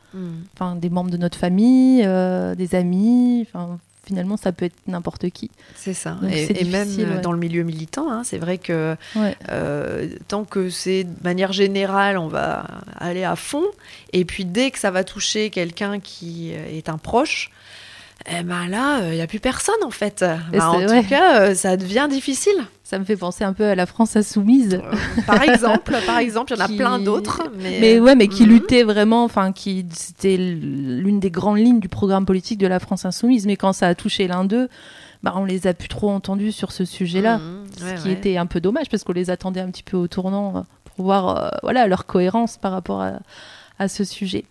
[0.55, 3.43] enfin, des membres de notre famille, euh, des amis.
[3.47, 5.51] Enfin, finalement, ça peut être n'importe qui.
[5.77, 6.19] C'est ça.
[6.21, 7.21] Donc Et, même euh, ouais.
[7.21, 9.37] dans le milieu militant, hein, c'est vrai que Ouais.
[9.51, 12.67] euh, tant que c'est de manière générale, on va
[12.99, 13.65] aller à fond.
[14.13, 17.51] Et puis dès que ça va toucher quelqu'un qui euh, est un proche,
[18.31, 20.25] eh ben là, il n'y a plus personne en fait.
[20.53, 22.53] Bah, en tout cas, euh, ça devient difficile.
[22.85, 24.75] Ça me fait penser un peu à la France insoumise.
[24.83, 27.43] Euh, par exemple, par exemple, il y en a Qui- plein d'autres.
[27.59, 28.49] Mais, Mais ouais, mais qui Mhm.
[28.51, 33.05] luttait vraiment, enfin, qui c'était l'une des grandes lignes du programme politique de la France
[33.05, 33.47] insoumise.
[33.47, 34.69] Mais quand ça a touché l'un d'eux,
[35.23, 37.65] bah, on les a plus trop entendus sur ce sujet-là, Mhm.
[37.79, 38.15] ce qui ouais.
[38.15, 40.61] était un peu dommage parce qu'on les attendait un petit peu au tournant euh,
[40.97, 43.13] pour voir, euh, voilà, leur cohérence par rapport à,
[43.79, 44.45] à ce sujet.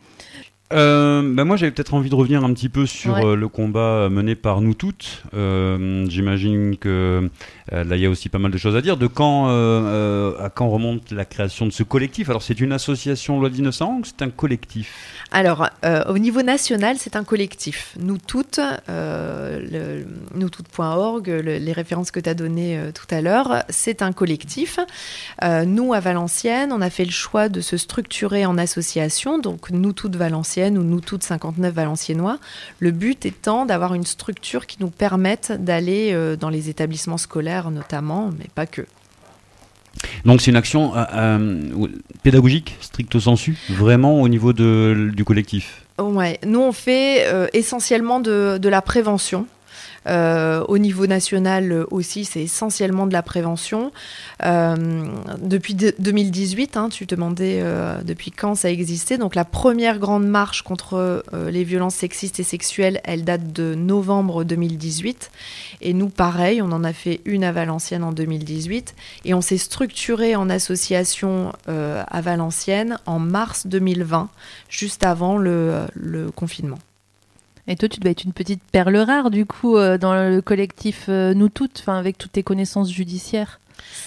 [0.74, 3.26] Euh, bah moi, j'avais peut-être envie de revenir un petit peu sur Ouais.
[3.26, 5.24] euh, le combat mené par nous toutes.
[5.34, 7.30] Euh, J'imagine que
[7.74, 8.96] euh, là, il y a aussi pas mal de choses à dire.
[8.98, 12.30] De quand, euh, euh, à quand remonte la création de ce collectif?
[12.30, 15.21] Alors, c'est une association loi 1901 ou c'est un collectif?
[15.34, 17.96] Alors, euh, au niveau national, c'est un collectif.
[17.98, 20.04] Nous toutes, euh,
[20.36, 24.12] nous toutes.org, le- les références que tu as données euh, tout à l'heure, c'est un
[24.12, 24.80] collectif.
[25.66, 29.94] Nous, à Valenciennes, on a fait le choix de se structurer en association, donc nous
[29.94, 32.38] toutes Valenciennes ou nous toutes 59 Valenciennois.
[32.80, 38.32] Le but étant d'avoir une structure qui nous permette d'aller dans les établissements scolaires notamment,
[38.38, 38.82] mais pas que.
[40.26, 41.88] Donc, c'est une action euh, euh,
[42.24, 45.86] pédagogique, stricto sensu, vraiment au niveau de, du collectif?
[46.00, 49.46] Ouais, nous on fait euh, essentiellement de, de la prévention.
[50.08, 53.92] Euh, au niveau national euh, aussi, c'est essentiellement de la prévention.
[54.44, 54.76] Euh,
[55.42, 57.64] depuis de- 2018, hein, tu demandais
[58.04, 59.18] depuis quand ça existait.
[59.18, 64.44] Donc la première grande marche contre les violences sexistes et sexuelles, elle date de novembre
[64.44, 65.32] 2018.
[65.82, 68.96] Et nous, pareil, on en a fait une à Valenciennes en 2018.
[69.26, 74.30] Et on s'est structuré en association à Valenciennes en mars 2020,
[74.70, 75.88] juste avant le
[76.36, 76.80] confinement.
[77.68, 81.06] Et toi, tu dois être une petite perle rare, du coup, euh, dans le collectif
[81.10, 83.60] euh, Nous Toutes, avec toutes tes connaissances judiciaires.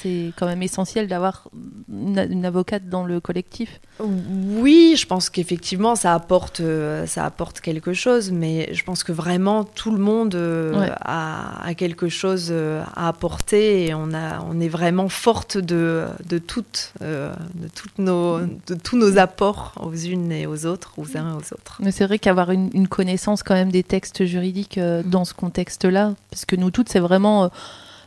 [0.03, 1.49] C'est quand même essentiel d'avoir
[1.91, 3.81] une, une avocate dans le collectif.
[4.01, 9.13] Oui, je pense qu'effectivement ça apporte, euh, ça apporte quelque chose, mais je pense que
[9.13, 10.91] vraiment tout le monde euh, Ouais.
[11.01, 16.05] a, a quelque chose euh, à apporter et on, a, on est vraiment forte de,
[16.29, 17.31] de, toutes, de,
[17.75, 21.55] toutes nos, de tous nos apports aux unes et aux autres, aux uns et aux
[21.55, 21.77] autres.
[21.81, 25.03] Mais c'est vrai qu'avoir une, une connaissance quand même des textes juridiques Mm.
[25.09, 27.51] dans ce contexte-là, parce que nous toutes, c'est vraiment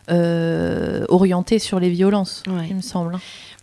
[0.09, 2.67] orienté sur les violences, Ouais.
[2.69, 3.17] il me semble.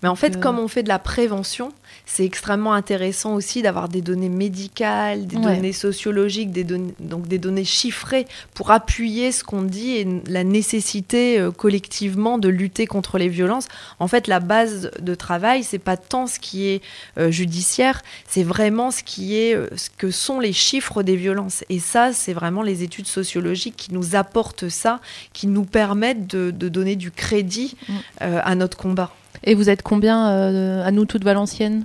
[0.04, 1.72] Mais en fait, euh, comme on fait de la prévention,
[2.06, 5.56] c'est extrêmement intéressant aussi d'avoir des données médicales, des Ouais.
[5.56, 11.40] données sociologiques, des donc des données chiffrées pour appuyer ce qu'on dit et la nécessité
[11.40, 13.66] euh, collectivement de lutter contre les violences.
[13.98, 16.82] En fait, la base de travail, c'est pas tant ce qui est
[17.18, 21.64] euh, judiciaire, c'est vraiment ce qui est euh, ce que sont les chiffres des violences.
[21.70, 25.00] Et ça, c'est vraiment les études sociologiques qui nous apportent ça,
[25.32, 27.92] qui nous permettent de, de donner du crédit Mm.
[28.22, 29.10] euh, à notre combat.
[29.44, 31.84] Et vous êtes combien euh, à nous toutes Valenciennes?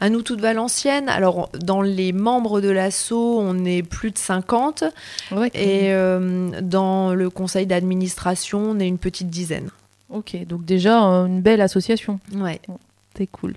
[0.00, 4.84] À nous toutes Valenciennes, alors dans les membres de l'ASSO, on est plus de 50
[5.32, 9.70] ouais, et euh, dans le conseil d'administration, on est une petite dizaine.
[10.10, 12.60] Ok, donc déjà euh, une belle association, Ouais.
[13.16, 13.54] c'est cool.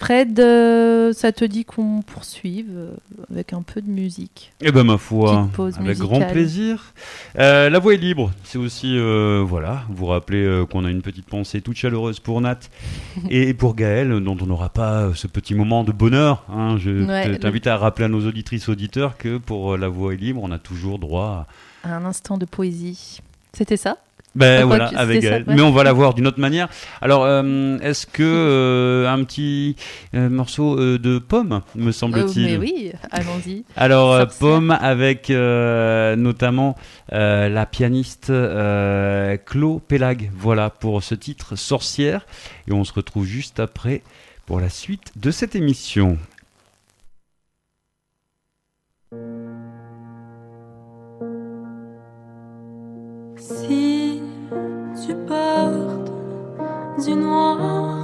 [0.00, 2.90] Fred, euh, ça te dit qu'on poursuive euh,
[3.30, 6.08] avec un peu de musique Eh ben ma foi, pause avec musicale.
[6.08, 6.94] grand plaisir.
[7.38, 11.26] Euh, la voix est libre, c'est aussi euh, voilà, vous rappelez qu'on a une petite
[11.26, 12.58] pensée toute chaleureuse pour Nat
[13.30, 16.44] et pour Gaël, dont on n'aura pas ce petit moment de bonheur.
[16.50, 16.76] hein.
[16.78, 20.14] Je Ouais, te- le- t'invite à rappeler à nos auditrices auditeurs que pour la voix
[20.14, 21.46] est libre, on a toujours droit.
[21.84, 21.94] À...
[21.94, 23.20] Un instant de poésie.
[23.52, 23.98] C'était ça?
[24.36, 25.44] Ben voilà, avec elle.
[25.48, 26.68] Mais on va la voir d'une autre manière.
[27.02, 29.74] Alors, euh, est-ce que euh, un petit
[30.14, 32.58] euh, morceau de pomme, me semble-t-il?
[32.58, 33.64] Oui, allons-y.
[33.76, 36.76] Alors, pomme avec notamment
[37.10, 38.32] la pianiste
[39.46, 40.30] Clo Pélag.
[40.36, 42.26] Voilà pour ce titre, Sorcière.
[42.68, 44.02] Et on se retrouve juste après
[44.46, 46.18] pour la suite de cette émission.
[53.36, 53.89] Si
[57.04, 57.99] du noir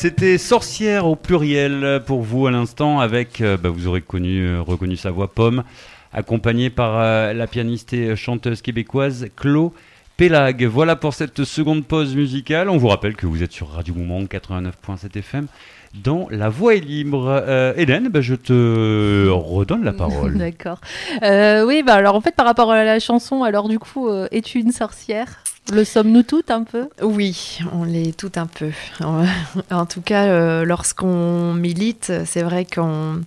[0.00, 4.62] C'était sorcière au pluriel pour vous à l'instant avec, euh, bah, vous aurez connu, euh,
[4.62, 5.64] reconnu sa voix pomme,
[6.12, 9.74] accompagnée par euh, la pianiste et chanteuse québécoise Chlo
[10.16, 10.64] Pélag.
[10.66, 12.70] Voilà pour cette seconde pause musicale.
[12.70, 15.46] On vous rappelle que vous êtes sur Radio Mouvement 89.7 FM
[15.94, 17.74] dans La Voix est libre.
[17.76, 20.38] Hélène, bah, je te redonne la parole.
[20.38, 20.80] D'accord.
[21.22, 24.70] Oui, bah alors en fait, par rapport à la chanson, alors du coup, es-tu une
[24.70, 25.42] sorcière?
[25.70, 26.88] Le sommes-nous toutes un peu?
[27.02, 28.70] Oui, on l'est tout un peu.
[29.70, 33.20] En tout cas, euh, lorsqu'on milite, c'est vrai qu'on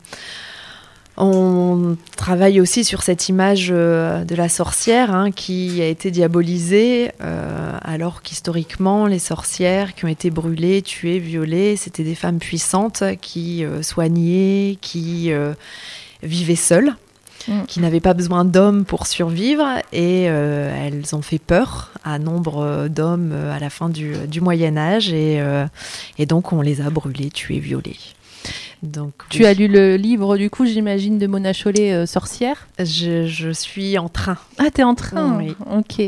[1.18, 7.12] on travaille aussi sur cette image euh, de la sorcière hein, qui a été diabolisée,
[7.22, 13.04] euh, alors qu'historiquement, les sorcières qui ont été brûlées, tuées, violées, c'était des femmes puissantes
[13.22, 15.32] qui soignaient, qui
[16.24, 16.96] vivaient seules
[17.48, 17.62] Mm.
[17.68, 22.58] qui n'avaient pas besoin d'hommes pour survivre et euh, elles ont fait peur à nombre
[22.62, 25.66] euh, d'hommes euh, à la fin du, du Moyen Âge et, euh,
[26.18, 27.98] et donc on les a brûlées, tuées, violées.
[28.84, 32.68] Donc, Tu oui, as lu le livre, du coup, j'imagine, de Mona Chollet, euh, Sorcière?
[32.80, 34.38] je, je suis en train.
[34.58, 35.38] Ah, t'es en train?
[35.38, 35.56] Oui.
[35.72, 36.02] Ok.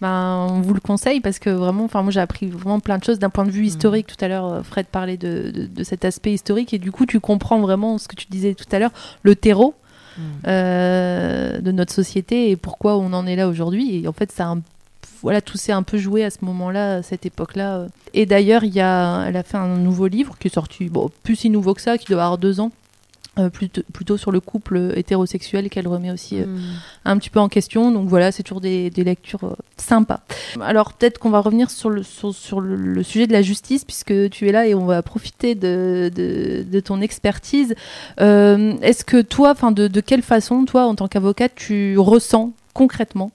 [0.00, 3.18] Ben, on vous le conseille parce que vraiment, moi j'ai appris vraiment plein de choses
[3.18, 4.06] d'un point de vue historique.
[4.06, 7.18] Tout à l'heure, Fred parlait de, de- de cet aspect historique et du coup, tu
[7.18, 9.74] comprends vraiment ce que tu disais tout à l'heure, le terreau
[10.16, 10.22] Mm.
[10.46, 14.02] euh, de notre société et pourquoi on en est là aujourd'hui.
[14.02, 14.54] Et en fait, ça
[15.22, 17.86] voilà, tout s'est un peu joué à ce moment-là, à cette époque-là.
[18.12, 20.90] Et d'ailleurs, il y a, elle a fait un nouveau livre qui est sorti,
[21.22, 22.72] plus si nouveau que ça, qui doit avoir deux ans.
[23.38, 26.60] Euh, plutôt, plutôt sur le couple hétérosexuel qu'elle remet aussi euh, Mm.
[27.06, 27.90] un petit peu en question.
[27.90, 30.20] Donc voilà, c'est toujours des, des lectures euh, sympas.
[30.60, 33.84] Alors peut-être qu'on va revenir sur le, sur, sur le, le sujet de la justice,
[33.84, 37.74] puisque tu es là et on va profiter de, de, de ton expertise.
[38.18, 43.30] Est-ce que toi, enfin de, de quelle façon, toi, en tant qu'avocate, tu ressens concrètement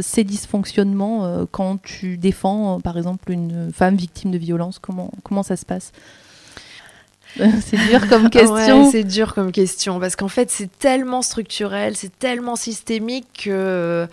[0.00, 4.78] ces dysfonctionnements quand tu défends, par exemple, une femme victime de violence?
[4.78, 5.92] Comment, comment ça se passe?
[7.64, 8.84] C'est dur comme question.
[8.84, 14.08] Ouais, c'est dur comme question parce qu'en fait c'est tellement structurel, c'est tellement systémique que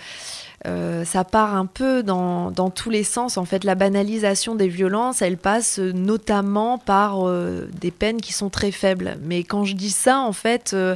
[0.66, 3.38] euh, ça part un peu dans, dans tous les sens.
[3.38, 8.50] En fait, la banalisation des violences, elle passe notamment par euh, des peines qui sont
[8.50, 9.18] très faibles.
[9.24, 10.96] Mais quand je dis ça, en fait, euh,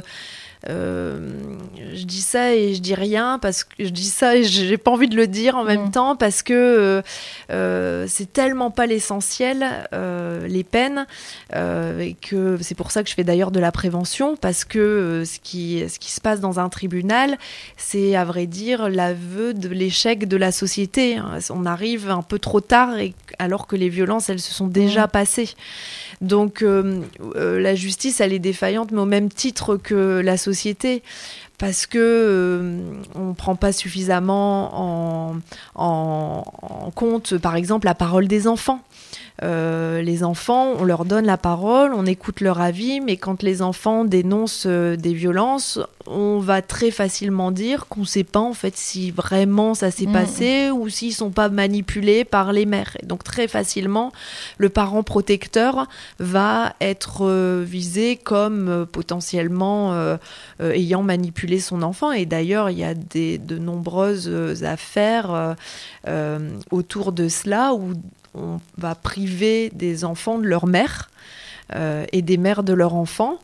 [0.66, 4.90] je dis ça et je dis rien parce que je dis ça et j'ai pas
[4.90, 5.90] envie de le dire en même Mm.
[5.92, 7.02] temps parce que euh,
[7.50, 11.06] euh, c'est tellement pas l'essentiel euh, les peines
[11.54, 14.78] euh, et que c'est pour ça que je fais d'ailleurs de la prévention parce que
[14.78, 17.38] euh, ce qui ce qui se passe dans un tribunal
[17.76, 21.38] c'est à vrai dire l'aveu de l'échec de la société hein.
[21.50, 25.06] on arrive un peu trop tard et alors que les violences elles se sont déjà
[25.06, 25.10] Mm.
[25.10, 25.50] passées
[26.20, 27.00] donc euh,
[27.36, 30.47] euh, la justice elle est défaillante mais au même titre que la société
[31.58, 35.36] parce que euh, on prend pas suffisamment en,
[35.74, 38.80] en, en compte, par exemple, la parole des enfants.
[39.42, 43.62] Euh, les enfants, on leur donne la parole, on écoute leur avis, mais quand les
[43.62, 48.54] enfants dénoncent euh, des violences, on va très facilement dire qu'on ne sait pas en
[48.54, 50.12] fait si vraiment ça s'est Mm.
[50.12, 52.96] passé ou s'ils sont pas manipulés par les mères.
[53.02, 54.12] Et donc très facilement,
[54.56, 55.86] le parent protecteur
[56.18, 60.18] va être euh, visé comme euh, potentiellement
[60.60, 62.12] ayant manipulé son enfant.
[62.12, 64.28] Et d'ailleurs, il y a des, de nombreuses
[64.64, 65.54] affaires euh,
[66.06, 66.38] euh,
[66.70, 67.92] autour de cela où
[68.34, 71.10] on va priver des enfants de leur mère
[71.74, 73.38] euh, et des mères de leurs enfants,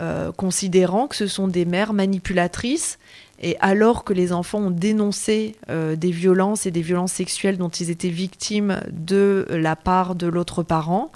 [0.00, 2.98] euh, considérant que ce sont des mères manipulatrices.
[3.40, 7.68] Et alors que les enfants ont dénoncé euh, des violences et des violences sexuelles dont
[7.68, 11.12] ils étaient victimes de la part de l'autre parent,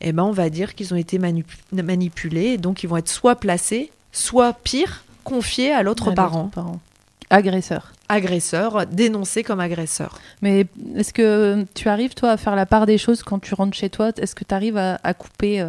[0.00, 3.10] eh ben on va dire qu'ils ont été manip- manipulés et donc ils vont être
[3.10, 6.80] soit placés, soit pire, confiés à l'autre parent, parent.
[7.28, 7.92] Agresseur.
[8.10, 10.18] Agresseur, dénoncé comme agresseur.
[10.42, 13.76] Mais est-ce que tu arrives, toi, à faire la part des choses quand tu rentres
[13.76, 14.10] chez toi?
[14.16, 15.68] Est-ce que tu arrives à, couper euh,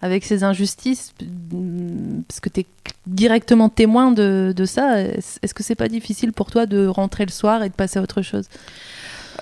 [0.00, 1.12] avec ces injustices?
[1.50, 2.66] Mm, Parce que tu es
[3.06, 5.00] directement témoin de, de ça.
[5.00, 8.02] Est-ce que c'est pas difficile pour toi de rentrer le soir et de passer à
[8.02, 8.46] autre chose?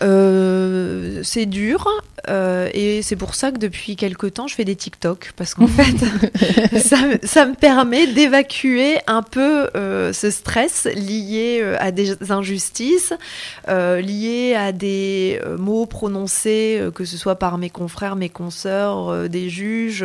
[0.03, 1.86] Euh, c'est dur
[2.28, 5.66] euh, et c'est pour ça que depuis quelque temps je fais des TikTok parce qu'en
[5.66, 12.30] fait ça, me- ça me permet d'évacuer un peu euh, ce stress lié à des
[12.30, 13.12] injustices,
[13.68, 20.05] lié à des mots prononcés que ce soit par mes confrères, mes consoeurs, des juges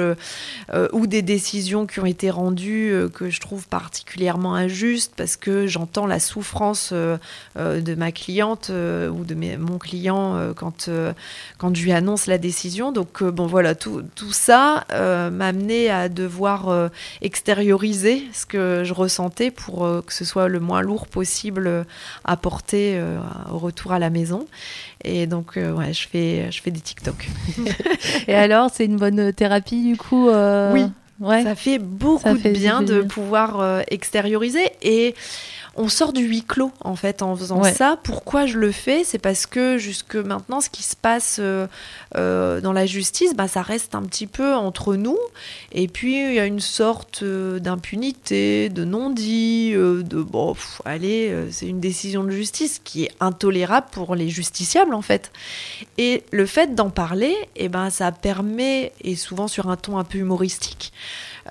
[0.93, 6.07] ou des décisions qui ont été rendues que je trouve particulièrement injustes parce que j'entends
[6.07, 11.13] la souffrance de ma cliente ou de mes- mon client euh, quand, euh,
[11.57, 12.91] quand je lui annonce la décision.
[12.91, 16.89] Donc, euh, bon, voilà, tout, tout ça m'a amené à devoir
[17.21, 21.85] extérioriser ce que je ressentais pour que ce soit le moins lourd possible
[22.23, 23.01] à porter
[23.51, 24.45] au retour à la maison.
[25.03, 27.27] Et donc, ouais, je fais, je fais des TikTok.
[28.27, 30.29] Et alors, c'est une bonne thérapie, du coup
[30.73, 30.85] Oui.
[31.21, 31.43] Ouais.
[31.43, 35.15] Ça fait beaucoup Ça fait de bien de pouvoir extérioriser et
[35.77, 37.73] on sort du huis clos en fait en faisant Ouais.
[37.73, 37.97] ça.
[38.03, 39.03] Pourquoi je le fais?
[39.03, 41.67] C'est parce que jusque maintenant, ce qui se passe euh,
[42.15, 45.17] euh, dans la justice, bah, ça reste un petit peu entre nous.
[45.71, 51.33] Et puis il y a une sorte euh, d'impunité, de non-dit, de bon, pff, allez,
[51.51, 55.31] c'est une décision de justice qui est intolérable pour les justiciables en fait.
[55.97, 60.03] Et le fait d'en parler, eh ben, ça permet, et souvent sur un ton un
[60.03, 60.93] peu humoristique,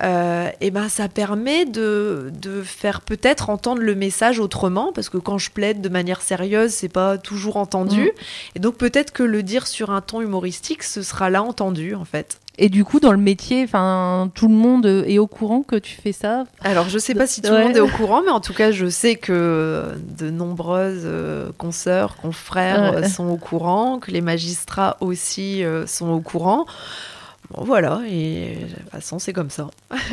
[0.03, 5.17] euh, eh ben, ça permet de, de faire peut-être entendre le message autrement, parce que
[5.17, 8.05] quand je plaide de manière sérieuse, c'est pas toujours entendu.
[8.05, 8.11] Mm.
[8.55, 12.05] Et donc peut-être que le dire sur un ton humoristique, ce sera là entendu en
[12.05, 12.39] fait.
[12.57, 15.95] Et du coup, dans le métier, enfin, tout le monde est au courant que tu
[16.01, 16.45] fais ça?
[16.61, 18.71] Alors, je sais pas si tout le monde est au courant, mais en tout cas,
[18.71, 19.83] je sais que
[20.17, 23.03] de nombreuses euh, consoeurs, confrères Ouais.
[23.03, 26.65] euh, sont au courant, que les magistrats aussi euh, sont au courant.
[27.51, 29.69] Bon, voilà, et de toute façon, c'est comme ça.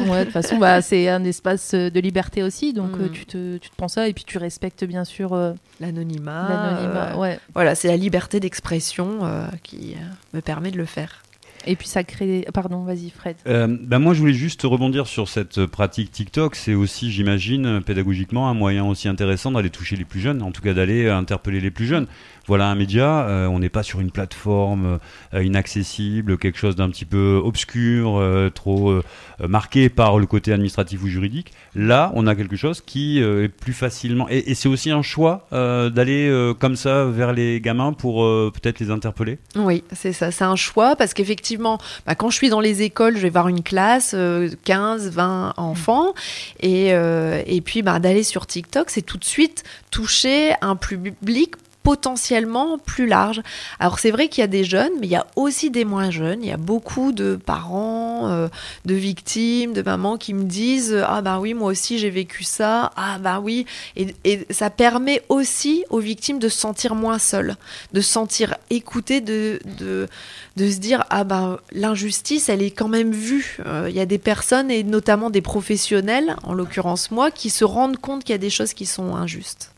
[0.07, 3.03] Ouais, de toute façon, bah, c'est un espace euh, de liberté aussi, donc Mm.
[3.03, 7.13] euh, tu, te, tu te prends ça et puis tu respectes bien sûr euh, L'anonymat.
[7.13, 7.39] euh, Ouais.
[7.55, 10.05] Voilà, c'est la liberté d'expression euh, qui euh,
[10.35, 11.23] me permet de le faire.
[11.67, 12.47] Et puis ça crée.
[12.53, 13.37] Pardon, vas-y, Fred.
[13.47, 16.57] Euh, bah moi, je voulais juste rebondir sur cette pratique TikTok.
[16.57, 20.51] C'est aussi, j'imagine, euh, pédagogiquement, un moyen aussi intéressant d'aller toucher les plus jeunes, en
[20.51, 22.07] tout cas d'aller euh, interpeller les plus jeunes.
[22.49, 24.99] Voilà un média, euh, on n'est pas sur une plateforme
[25.33, 29.03] euh, inaccessible, quelque chose d'un petit peu obscur, euh, trop euh,
[29.41, 31.53] euh, marqué par le côté administratif ou juridique.
[31.77, 34.27] Là, on a quelque chose qui euh, est plus facilement.
[34.29, 38.25] Et, et c'est aussi un choix euh, d'aller euh, comme ça vers les gamins pour
[38.25, 39.39] euh, peut-être les interpeller?
[39.55, 43.17] Oui, c'est ça, c'est un choix parce qu'effectivement, bah, quand je suis dans les écoles,
[43.17, 46.15] je vais voir une classe, euh, 15, 20 enfants,
[46.61, 52.79] et, euh, puis bah, d'aller sur TikTok, c'est tout de suite toucher un public potentiellement
[52.79, 53.43] plus large.
[53.79, 56.11] Alors c'est vrai qu'il y a des jeunes, mais il y a aussi des moins
[56.11, 56.43] jeunes.
[56.43, 58.49] Il y a beaucoup de parents, euh,
[58.85, 62.93] de victimes, de mamans qui me disent ah bah oui moi aussi j'ai vécu ça,
[62.97, 63.67] ah bah oui
[63.97, 64.15] et,
[64.51, 67.57] ça permet aussi aux victimes de se sentir moins seules,
[67.93, 70.09] de se sentir écoutées, de, de
[70.57, 73.59] de se dire ah ben l'injustice elle est quand même vue.
[73.67, 77.65] Euh, Il y a des personnes et notamment des professionnels, en l'occurrence moi, qui se
[77.65, 79.72] rendent compte qu'il y a des choses qui sont injustes.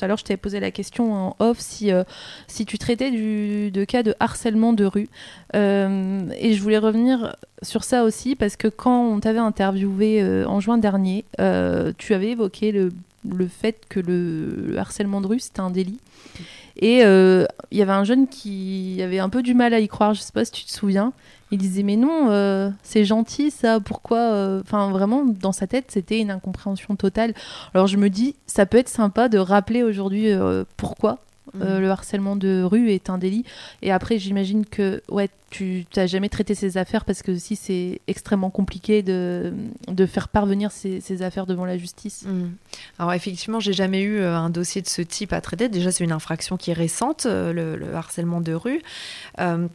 [0.00, 2.04] Tout à l'heure, je t'avais posé la question en off si, euh,
[2.46, 5.10] si tu traitais du, de cas de harcèlement de rue.
[5.54, 10.46] Euh, et je voulais revenir sur ça aussi parce que quand on t'avait interviewé euh,
[10.46, 11.26] en juin dernier,
[11.98, 12.92] tu avais évoqué le,
[13.28, 15.98] le fait que le, le harcèlement de rue, c'était un délit.
[16.78, 20.14] Et il y avait un jeune qui avait un peu du mal à y croire,
[20.14, 21.12] je sais pas si tu te souviens.
[21.50, 25.86] Il disait mais non, euh, c'est gentil ça, pourquoi euh, Enfin vraiment, dans sa tête,
[25.88, 27.34] c'était une incompréhension totale.
[27.74, 31.18] Alors je me dis, ça peut être sympa de rappeler aujourd'hui euh, pourquoi
[31.60, 33.44] euh, le harcèlement de rue est un délit.
[33.82, 38.00] Et après, j'imagine que ouais, tu n'as jamais traité ces affaires parce que si c'est
[38.06, 39.52] extrêmement compliqué de,
[39.88, 42.24] de faire parvenir ces, ces affaires devant la justice.
[42.24, 42.50] Mm.
[43.00, 45.68] Alors effectivement, j'ai jamais eu un dossier de ce type à traiter.
[45.68, 48.80] Déjà, c'est une infraction qui est récente, le, le harcèlement de rue.
[49.40, 49.66] Euh,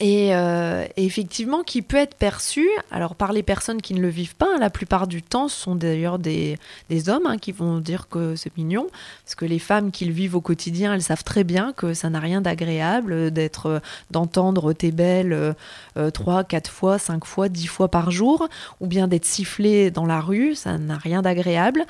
[0.00, 4.08] et, euh, et effectivement, qui peut être perçu, alors par les personnes qui ne le
[4.08, 7.52] vivent pas, hein, la plupart du temps, ce sont d'ailleurs des, des hommes hein, qui
[7.52, 8.86] vont dire que c'est mignon,
[9.24, 12.10] parce que les femmes qui le vivent au quotidien, elles savent très bien que ça
[12.10, 13.80] n'a rien d'agréable euh, d'être, euh,
[14.10, 15.52] d'entendre t'es belle euh,
[15.96, 18.48] euh, trois, quatre fois, cinq fois, dix fois par jour,
[18.80, 21.84] ou bien d'être sifflé dans la rue, ça n'a rien d'agréable.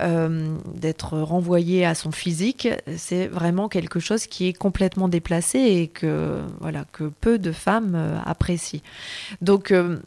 [0.00, 5.88] Euh, d'être renvoyé à son physique, c'est vraiment quelque chose qui est complètement déplacé et
[5.88, 8.80] que voilà que peu de femmes euh, apprécient.
[9.40, 9.98] Donc euh,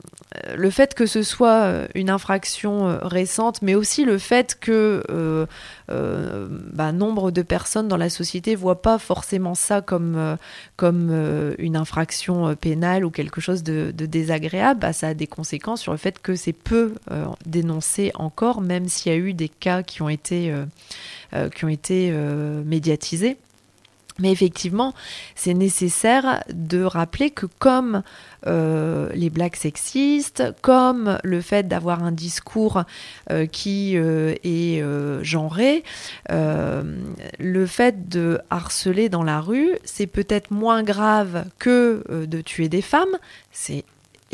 [0.56, 5.04] le fait que ce soit euh, une infraction récente, mais aussi le fait que
[5.88, 10.38] bah, nombre de personnes dans la société voient pas forcément ça comme
[11.58, 15.98] une infraction pénale ou quelque chose de, désagréable, bah, ça a des conséquences sur le
[15.98, 16.96] fait que c'est peu
[17.46, 20.54] dénoncé encore, même s'il y a eu des cas qui ont été,
[22.66, 23.38] médiatisés.
[24.20, 24.94] Mais effectivement,
[25.36, 28.02] c'est nécessaire de rappeler que comme
[28.48, 32.84] euh, les blagues sexistes, comme le fait d'avoir un discours
[33.30, 34.84] euh, qui euh, est
[35.24, 35.84] genré,
[36.30, 42.82] le fait de harceler dans la rue, c'est peut-être moins grave que de tuer des
[42.82, 43.18] femmes.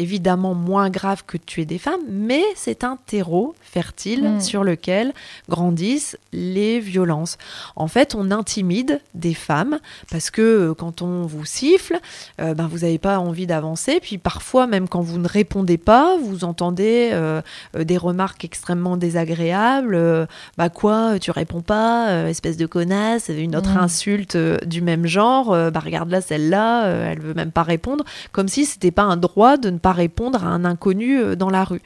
[0.01, 4.41] Évidemment moins grave que de tuer des femmes, mais c'est un terreau fertile Mm.
[4.41, 5.13] sur lequel
[5.49, 7.37] grandissent les violences.
[7.75, 9.79] En fait, on intimide des femmes
[10.11, 11.99] parce que euh, quand on vous siffle,
[12.39, 13.99] euh, ben, vous n'avez pas envie d'avancer.
[14.01, 17.41] Puis parfois, même quand vous ne répondez pas, vous entendez euh,
[17.77, 19.95] des remarques extrêmement désagréables.
[19.95, 20.25] euh,
[20.57, 23.83] bah quoi, tu réponds pas, espèce de connasse, une autre Mm.
[23.83, 25.49] insulte du même genre.
[25.71, 29.57] bah regarde là, celle-là, elle veut même pas répondre, comme si c'était pas un droit
[29.57, 31.81] de ne pas répondre à un inconnu euh, dans la rue.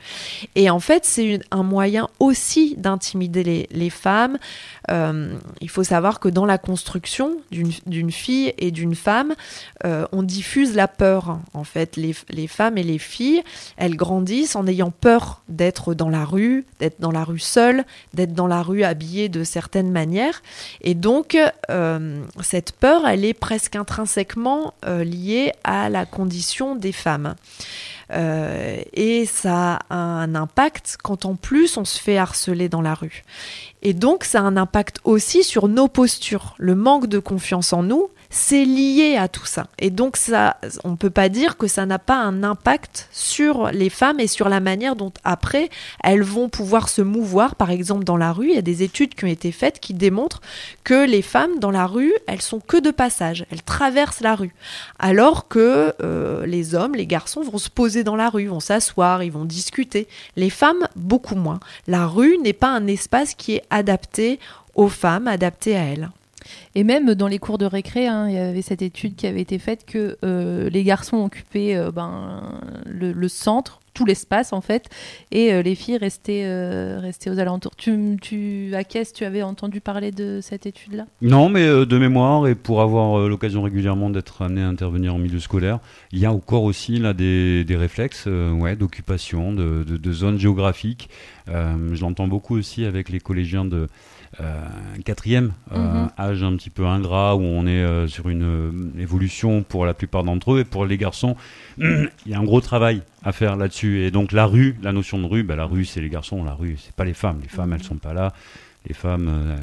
[0.55, 4.37] Et en fait, c'est un moyen aussi d'intimider les, femmes.
[4.89, 9.35] Euh, il faut savoir que dans la construction d'une fille et d'une femme,
[9.85, 11.39] euh, on diffuse la peur.
[11.53, 13.43] En fait, les, femmes et les filles,
[13.77, 18.33] elles grandissent en ayant peur d'être dans la rue, d'être dans la rue seule, d'être
[18.33, 20.41] dans la rue habillée de certaines manières.
[20.81, 21.37] Et donc,
[22.41, 27.35] cette peur, elle est presque intrinsèquement liée à la condition des femmes.
[28.11, 32.93] Euh, et ça a un impact quand en plus on se fait harceler dans la
[32.93, 33.23] rue.
[33.81, 36.55] Et donc ça a un impact aussi sur nos postures.
[36.57, 39.67] Le manque de confiance en nous, c'est lié à tout ça.
[39.79, 43.71] Et donc, ça, on ne peut pas dire que ça n'a pas un impact sur
[43.71, 45.69] les femmes et sur la manière dont, après,
[46.03, 47.55] elles vont pouvoir se mouvoir.
[47.55, 49.93] Par exemple, dans la rue, il y a des études qui ont été faites qui
[49.93, 50.41] démontrent
[50.83, 53.45] que les femmes, dans la rue, elles sont que de passage.
[53.51, 54.53] Elles traversent la rue.
[54.99, 59.23] Alors que euh, les hommes, les garçons vont se poser dans la rue, vont s'asseoir,
[59.23, 60.09] ils vont discuter.
[60.35, 61.61] Les femmes, beaucoup moins.
[61.87, 64.41] La rue n'est pas un espace qui est adapté
[64.75, 66.09] aux femmes, adapté à elles.
[66.75, 69.41] Et même dans les cours de récré, hein, il y avait cette étude qui avait
[69.41, 74.89] été faite que euh, les garçons occupaient euh, ben, le, centre, tout l'espace en fait,
[75.31, 76.45] et euh, les filles restaient,
[76.97, 77.75] restaient aux alentours.
[77.75, 81.05] Tu, tu, à Caisse, tu avais entendu parler de cette étude-là?
[81.21, 85.39] Non, mais de mémoire, et pour avoir l'occasion régulièrement d'être amené à intervenir en milieu
[85.39, 85.79] scolaire,
[86.11, 90.39] il y a encore aussi là des, des réflexes ouais, d'occupation, de, de, de zones
[90.39, 91.09] géographiques.
[91.47, 93.87] Je l'entends beaucoup aussi avec les collégiens de
[94.41, 94.53] euh,
[95.03, 96.09] quatrième, euh, Mhm.
[96.19, 100.23] âge un petit peu ingrat, où on est euh, sur une évolution pour la plupart
[100.23, 101.35] d'entre eux, et pour les garçons,
[101.77, 104.01] il y a un gros travail à faire là-dessus.
[104.03, 106.53] Et donc la rue, la notion de rue, bah, la rue c'est les garçons, la
[106.53, 107.39] rue c'est pas les femmes.
[107.41, 108.33] Les femmes elles sont pas là.
[108.87, 109.55] Les femmes, euh,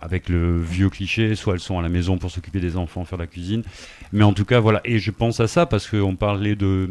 [0.00, 3.18] avec le vieux cliché, soit elles sont à la maison pour s'occuper des enfants, faire
[3.18, 3.62] la cuisine.
[4.12, 4.80] Mais en tout cas, voilà.
[4.84, 6.88] Et je pense à ça parce qu'on parlait de,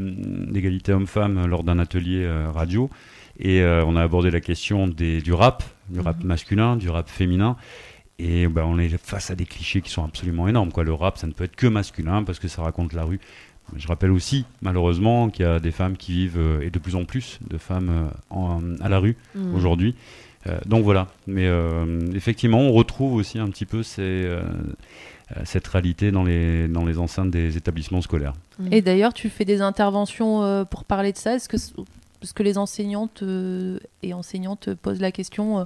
[0.49, 2.89] d'égalité homme-femme lors d'un atelier euh, radio.
[3.39, 7.09] Et euh, on a abordé la question des, du rap, du rap masculin, du rap
[7.09, 7.55] féminin.
[8.17, 10.71] Et ben, on est face à des clichés qui sont absolument énormes.
[10.71, 10.83] Quoi.
[10.85, 13.19] Le rap, ça ne peut être que masculin parce que ça raconte la rue.
[13.75, 16.95] Je rappelle aussi, malheureusement, qu'il y a des femmes qui vivent, euh, et de plus
[16.95, 19.55] en plus de femmes euh, en- à la rue Mm.
[19.55, 19.95] aujourd'hui.
[20.67, 21.07] Donc voilà.
[21.25, 21.49] Mais
[22.13, 24.29] effectivement, on retrouve aussi un petit peu ces,
[25.43, 28.33] cette réalité dans les, dans les enceintes des établissements scolaires.
[28.69, 31.33] Et d'ailleurs, tu fais des interventions euh, pour parler de ça.
[31.33, 31.57] Est-ce que,
[32.21, 35.63] est-ce que les enseignantes euh, et enseignants te posent la question euh,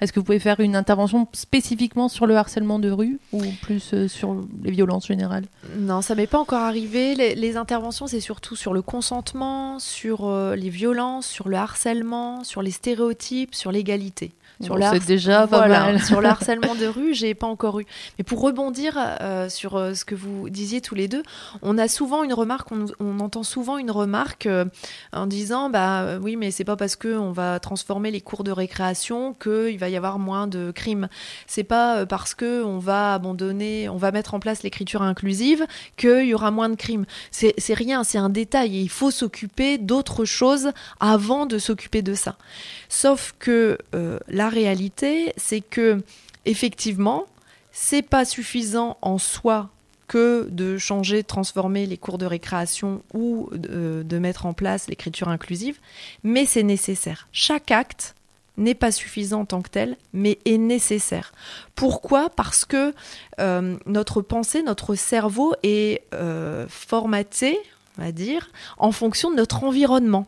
[0.00, 3.92] Est-ce que vous pouvez faire une intervention spécifiquement sur le harcèlement de rue ou plus
[3.94, 5.44] euh, sur les violences générales?
[5.76, 7.14] Non, ça m'est pas encore arrivé.
[7.14, 12.70] Les, interventions, c'est surtout sur le consentement, sur les violences, sur le harcèlement, sur les
[12.70, 14.32] stéréotypes, sur l'égalité.
[14.60, 16.00] Sur Bon, C'est déjà pas Voilà, mal.
[16.04, 17.86] sur le harcèlement de rue, j'ai pas encore eu.
[18.18, 21.22] Mais pour rebondir euh, sur euh, ce que vous disiez tous les deux,
[21.62, 24.64] on a souvent une remarque, on, entend souvent une remarque euh,
[25.12, 28.50] en disant bah oui, mais c'est pas parce que on va transformer les cours de
[28.50, 31.08] récréation qu'il va y avoir moins de crimes.
[31.46, 36.26] C'est pas parce que on va abandonner, on va mettre en place l'écriture inclusive qu'il
[36.26, 37.06] y aura moins de crimes.
[37.30, 42.02] C'est c'est rien, c'est un détail et il faut s'occuper d'autres choses avant de s'occuper
[42.02, 42.36] de ça.
[42.88, 46.02] Sauf que euh, la réalité, c'est que
[46.44, 47.26] effectivement,
[47.72, 49.70] c'est pas suffisant en soi
[50.06, 55.28] que de changer, transformer les cours de récréation ou de, de mettre en place l'écriture
[55.28, 55.78] inclusive,
[56.24, 57.28] mais c'est nécessaire.
[57.30, 58.14] Chaque acte
[58.58, 61.32] n'est pas suffisant en tant que tel, mais est nécessaire.
[61.74, 62.28] Pourquoi?
[62.28, 62.92] Parce que
[63.40, 67.58] euh, notre pensée, notre cerveau est euh, formaté,
[67.98, 70.26] on va dire, en fonction de notre environnement.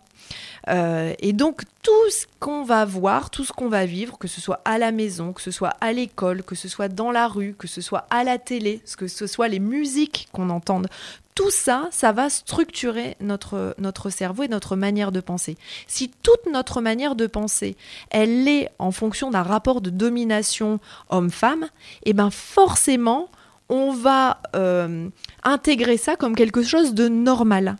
[0.68, 4.40] Euh, et donc tout ce qu'on va voir, tout ce qu'on va vivre, que ce
[4.40, 7.54] soit à la maison, que ce soit à l'école, que ce soit dans la rue,
[7.58, 10.88] que ce soit à la télé, que ce soit les musiques qu'on entende,
[11.34, 15.56] tout ça, ça va structurer notre, notre cerveau et notre manière de penser.
[15.86, 17.76] Si toute notre manière de penser,
[18.10, 21.68] elle est en fonction d'un rapport de domination homme-femme,
[22.04, 23.30] et ben forcément,
[23.70, 25.08] on va euh,
[25.44, 27.76] intégrer ça comme quelque chose de normal.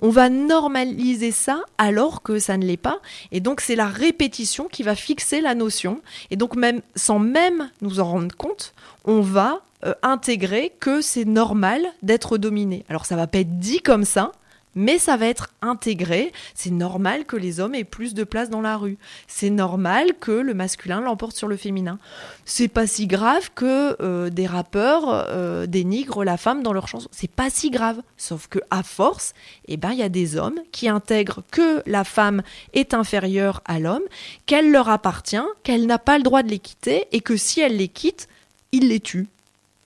[0.00, 3.00] On va normaliser ça alors que ça ne l'est pas.
[3.30, 6.00] Et donc, c'est la répétition qui va fixer la notion.
[6.30, 8.72] Et donc, même sans même nous en rendre compte,
[9.04, 12.84] on va euh, intégrer que c'est normal d'être dominé.
[12.88, 14.32] Alors, ça va pas être dit comme ça,
[14.74, 16.32] mais ça va être intégré.
[16.54, 18.98] C'est normal que les hommes aient plus de place dans la rue.
[19.26, 21.98] C'est normal que le masculin l'emporte sur le féminin.
[22.44, 27.08] C'est pas si grave que euh, des rappeurs euh, dénigrent la femme dans leurs chansons.
[27.12, 28.00] C'est pas si grave.
[28.16, 29.34] Sauf que à force,
[29.68, 33.78] eh ben il y a des hommes qui intègrent que la femme est inférieure à
[33.78, 34.02] l'homme,
[34.46, 37.76] qu'elle leur appartient, qu'elle n'a pas le droit de les quitter et que si elle
[37.76, 38.28] les quitte,
[38.72, 39.28] ils les tuent.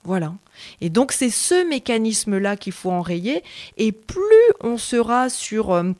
[0.05, 0.33] Voilà.
[0.81, 3.43] Et donc c'est ce mécanisme-là qu'il faut enrayer.
[3.77, 4.25] Et plus
[4.61, 5.93] on sera sur euh,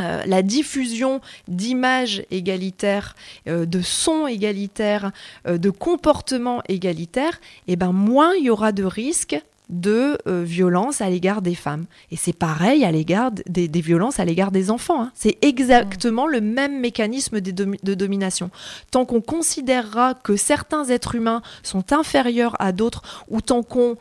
[0.00, 3.16] euh, la diffusion d'images égalitaires,
[3.48, 5.12] euh, de sons égalitaires,
[5.46, 11.10] de comportements égalitaires, et ben moins il y aura de risques de euh, violence à
[11.10, 11.86] l'égard des femmes.
[12.10, 15.02] Et c'est pareil à l'égard des, des violences à l'égard des enfants.
[15.02, 15.12] hein.
[15.14, 18.50] C'est exactement le même mécanisme de domination.
[18.90, 23.96] Tant qu'on considérera que certains êtres humains sont inférieurs à d'autres, ou tant qu'on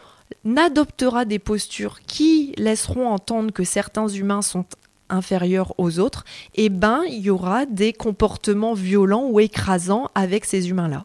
[0.57, 4.65] adoptera des postures qui laisseront entendre que certains humains sont
[5.09, 10.69] inférieurs aux autres, eh ben il y aura des comportements violents ou écrasants avec ces
[10.69, 11.03] humains-là.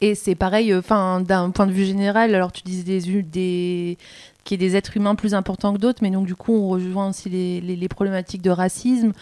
[0.00, 3.98] Et c'est pareil, enfin, d'un point de vue général, alors tu disais des, des
[4.44, 6.68] qu'il y ait des êtres humains plus importants que d'autres, mais donc du coup on
[6.70, 9.12] rejoint aussi les, les- les problématiques de racisme,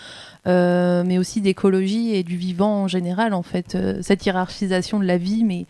[0.46, 5.04] euh, mais aussi d'écologie et du vivant en général, en fait, euh, cette hiérarchisation de
[5.04, 5.66] la vie, mais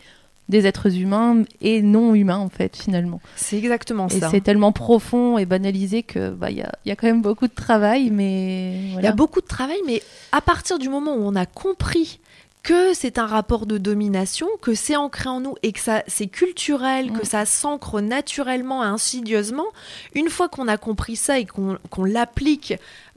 [0.47, 3.19] des êtres humains et non humains, en fait, finalement.
[3.35, 4.29] C'est exactement Et ça.
[4.29, 7.53] c'est tellement profond et banalisé que bah, y, a, y a quand même beaucoup de
[7.53, 10.01] travail, mais Il y a beaucoup de travail, mais
[10.31, 12.19] à partir du moment où on a compris
[12.63, 16.27] que c'est un rapport de domination, que c'est ancré en nous et que ça c'est
[16.27, 17.19] culturel, Mm.
[17.19, 19.67] que ça s'ancre naturellement et insidieusement,
[20.13, 22.73] une fois qu'on a compris ça et qu'on l'applique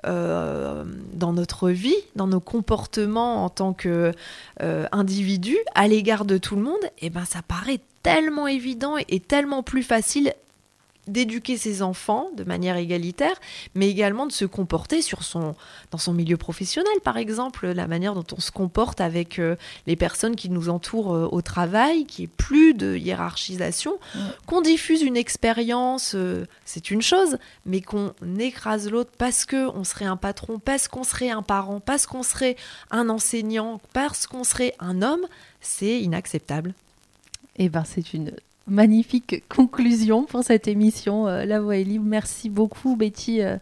[0.07, 4.13] euh, dans notre vie, dans nos comportements en tant que
[4.63, 4.87] euh,
[5.75, 9.63] à l'égard de tout le monde, et ben ça paraît tellement évident et, et tellement
[9.63, 10.33] plus facile
[11.09, 13.35] d'éduquer ses enfants de manière égalitaire,
[13.75, 15.55] mais également de se comporter sur son,
[15.91, 19.97] dans son milieu professionnel, par exemple, la manière dont on se comporte avec euh, les
[19.97, 23.99] personnes qui nous entourent euh, au travail, qui est plus de hiérarchisation,
[24.47, 29.85] qu'on diffuse une expérience, euh, c'est une chose, mais qu'on écrase l'autre parce que on
[29.85, 32.57] serait un patron, parce qu'on serait un parent, parce qu'on serait
[32.91, 35.27] un enseignant, parce qu'on serait un homme,
[35.61, 36.75] c'est inacceptable.
[37.57, 38.33] Et ben c'est une
[38.67, 41.27] magnifique conclusion pour cette émission.
[41.27, 42.05] euh, La voix est libre.
[42.07, 43.43] Merci beaucoup, Betty.
[43.43, 43.57] Euh,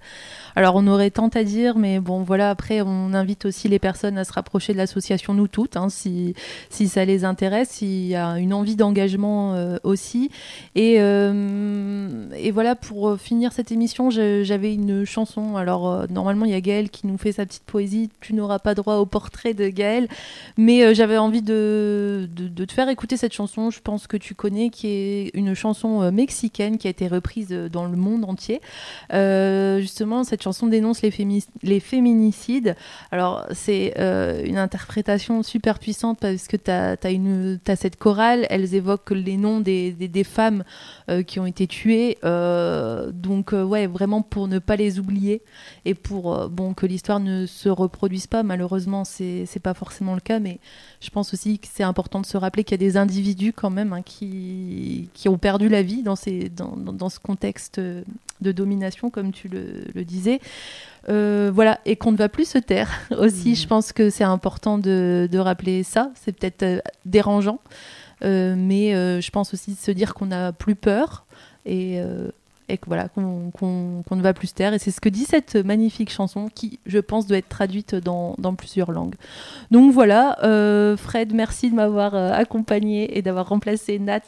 [0.57, 2.51] alors, on aurait tant à dire, mais bon, voilà.
[2.51, 6.34] Après, on invite aussi les personnes à se rapprocher de l'association Nous Toutes, hein, si,
[6.68, 10.30] si ça les intéresse, s'il y a une envie d'engagement euh, aussi.
[10.74, 15.57] Et, euh, et voilà, pour finir cette émission, j'avais une chanson.
[15.57, 18.11] Alors, euh, normalement, il y a Gaëlle qui nous fait sa petite poésie.
[18.20, 20.09] Tu n'auras pas droit au portrait de Gaëlle.
[20.57, 24.34] Mais euh, j'avais envie de, de, te faire écouter cette chanson, je pense que tu
[24.34, 28.24] connais, qui est une chanson euh, mexicaine qui a été reprise euh, dans le monde
[28.24, 28.61] entier.
[29.12, 32.76] Euh, justement, cette dénonce les, fémi- les féminicides.
[33.11, 39.11] Alors, c'est euh, une interprétation super puissante parce que tu as, cette chorale, elles évoquent
[39.11, 40.64] les noms des, des, femmes
[41.09, 42.18] euh, qui ont été tuées.
[42.24, 45.42] Euh, donc, ouais, vraiment pour ne pas les oublier
[45.84, 48.42] et pour bon, que l'histoire ne se reproduise pas.
[48.42, 50.59] Malheureusement, c'est pas forcément le cas, mais
[51.01, 53.70] je pense aussi que c'est important de se rappeler qu'il y a des individus quand
[53.70, 58.53] même hein, qui, qui ont perdu la vie dans, ces, dans, dans, ce contexte de
[58.53, 60.29] domination, comme tu le disais.
[61.08, 63.50] Euh, voilà, et qu'on ne va plus se taire aussi.
[63.50, 63.56] Mhm.
[63.56, 66.10] Je pense que c'est important de, de rappeler ça.
[66.14, 67.60] C'est peut-être euh, dérangeant,
[68.24, 71.24] euh, mais je pense aussi de se dire qu'on n'a plus peur
[71.66, 71.98] et,
[72.68, 73.50] et que voilà qu'on
[74.10, 74.74] ne va plus se taire.
[74.74, 78.34] Et c'est ce que dit cette magnifique chanson qui, je pense, doit être traduite dans,
[78.38, 79.14] dans plusieurs langues.
[79.70, 80.36] Donc voilà,
[80.96, 84.22] Fred, merci de m'avoir accompagné et d'avoir remplacé Nat.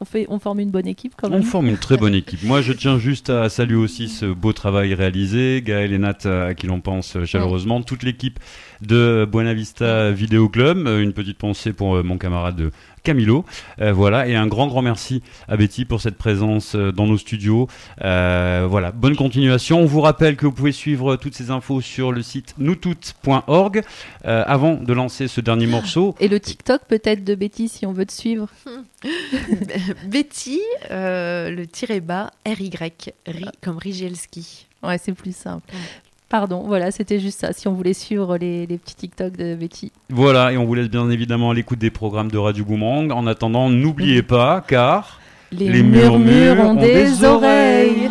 [0.00, 1.42] On, fait, on forme une bonne équipe quand On même.
[1.42, 2.42] forme une très bonne équipe.
[2.44, 5.62] Moi, je tiens juste à saluer aussi ce beau travail réalisé.
[5.64, 7.82] Gaël et Nat, à qui l'on pense chaleureusement.
[7.82, 8.38] Toute l'équipe
[8.82, 10.86] de Buena Vista Vidéo Club.
[10.86, 12.70] Euh, Une petite pensée pour euh, mon camarade
[13.02, 13.44] Camilo.
[13.80, 14.28] Euh, voilà.
[14.28, 17.68] Et un grand, grand merci à Betty pour cette présence dans nos studios.
[18.02, 18.92] Euh, voilà.
[18.92, 19.80] Bonne continuation.
[19.80, 23.82] On vous rappelle que vous pouvez suivre toutes ces infos sur le site noustout.org.
[24.24, 27.92] Euh, avant de lancer ce dernier morceau, Et le TikTok peut-être de Betty si on
[27.92, 28.48] veut te suivre.
[30.06, 30.60] Betty,
[30.90, 32.70] euh, le tiré bas, RY,
[33.62, 34.66] comme Rigelski.
[34.82, 35.72] Ouais, c'est plus simple.
[36.28, 37.52] Pardon, voilà, c'était juste ça.
[37.54, 39.92] Si on voulait suivre les, les petits TikTok de Betty.
[40.10, 43.10] Voilà, et on vous laisse bien évidemment à l'écoute des programmes de Radio Boomerang.
[43.12, 45.20] En attendant, n'oubliez pas, car...
[45.50, 48.08] Les, Les murmures, murmures ont ont des, des oreilles.
[48.08, 48.10] oreilles.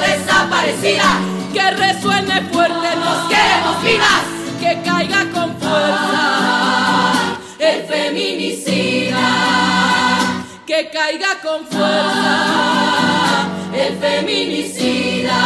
[0.00, 1.20] Cada desaparecida.
[1.52, 4.24] Que resuene fuerte, nos queremos vivas,
[4.60, 9.58] que caiga con fuerza el feminicida
[10.68, 15.40] que caiga con fuerza el feminicida.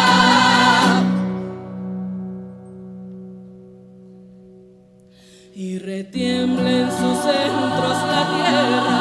[5.54, 9.00] Y retiemble en sus centros la tierra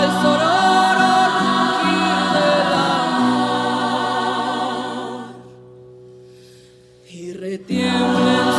[0.00, 0.47] al sororo
[7.66, 8.57] Y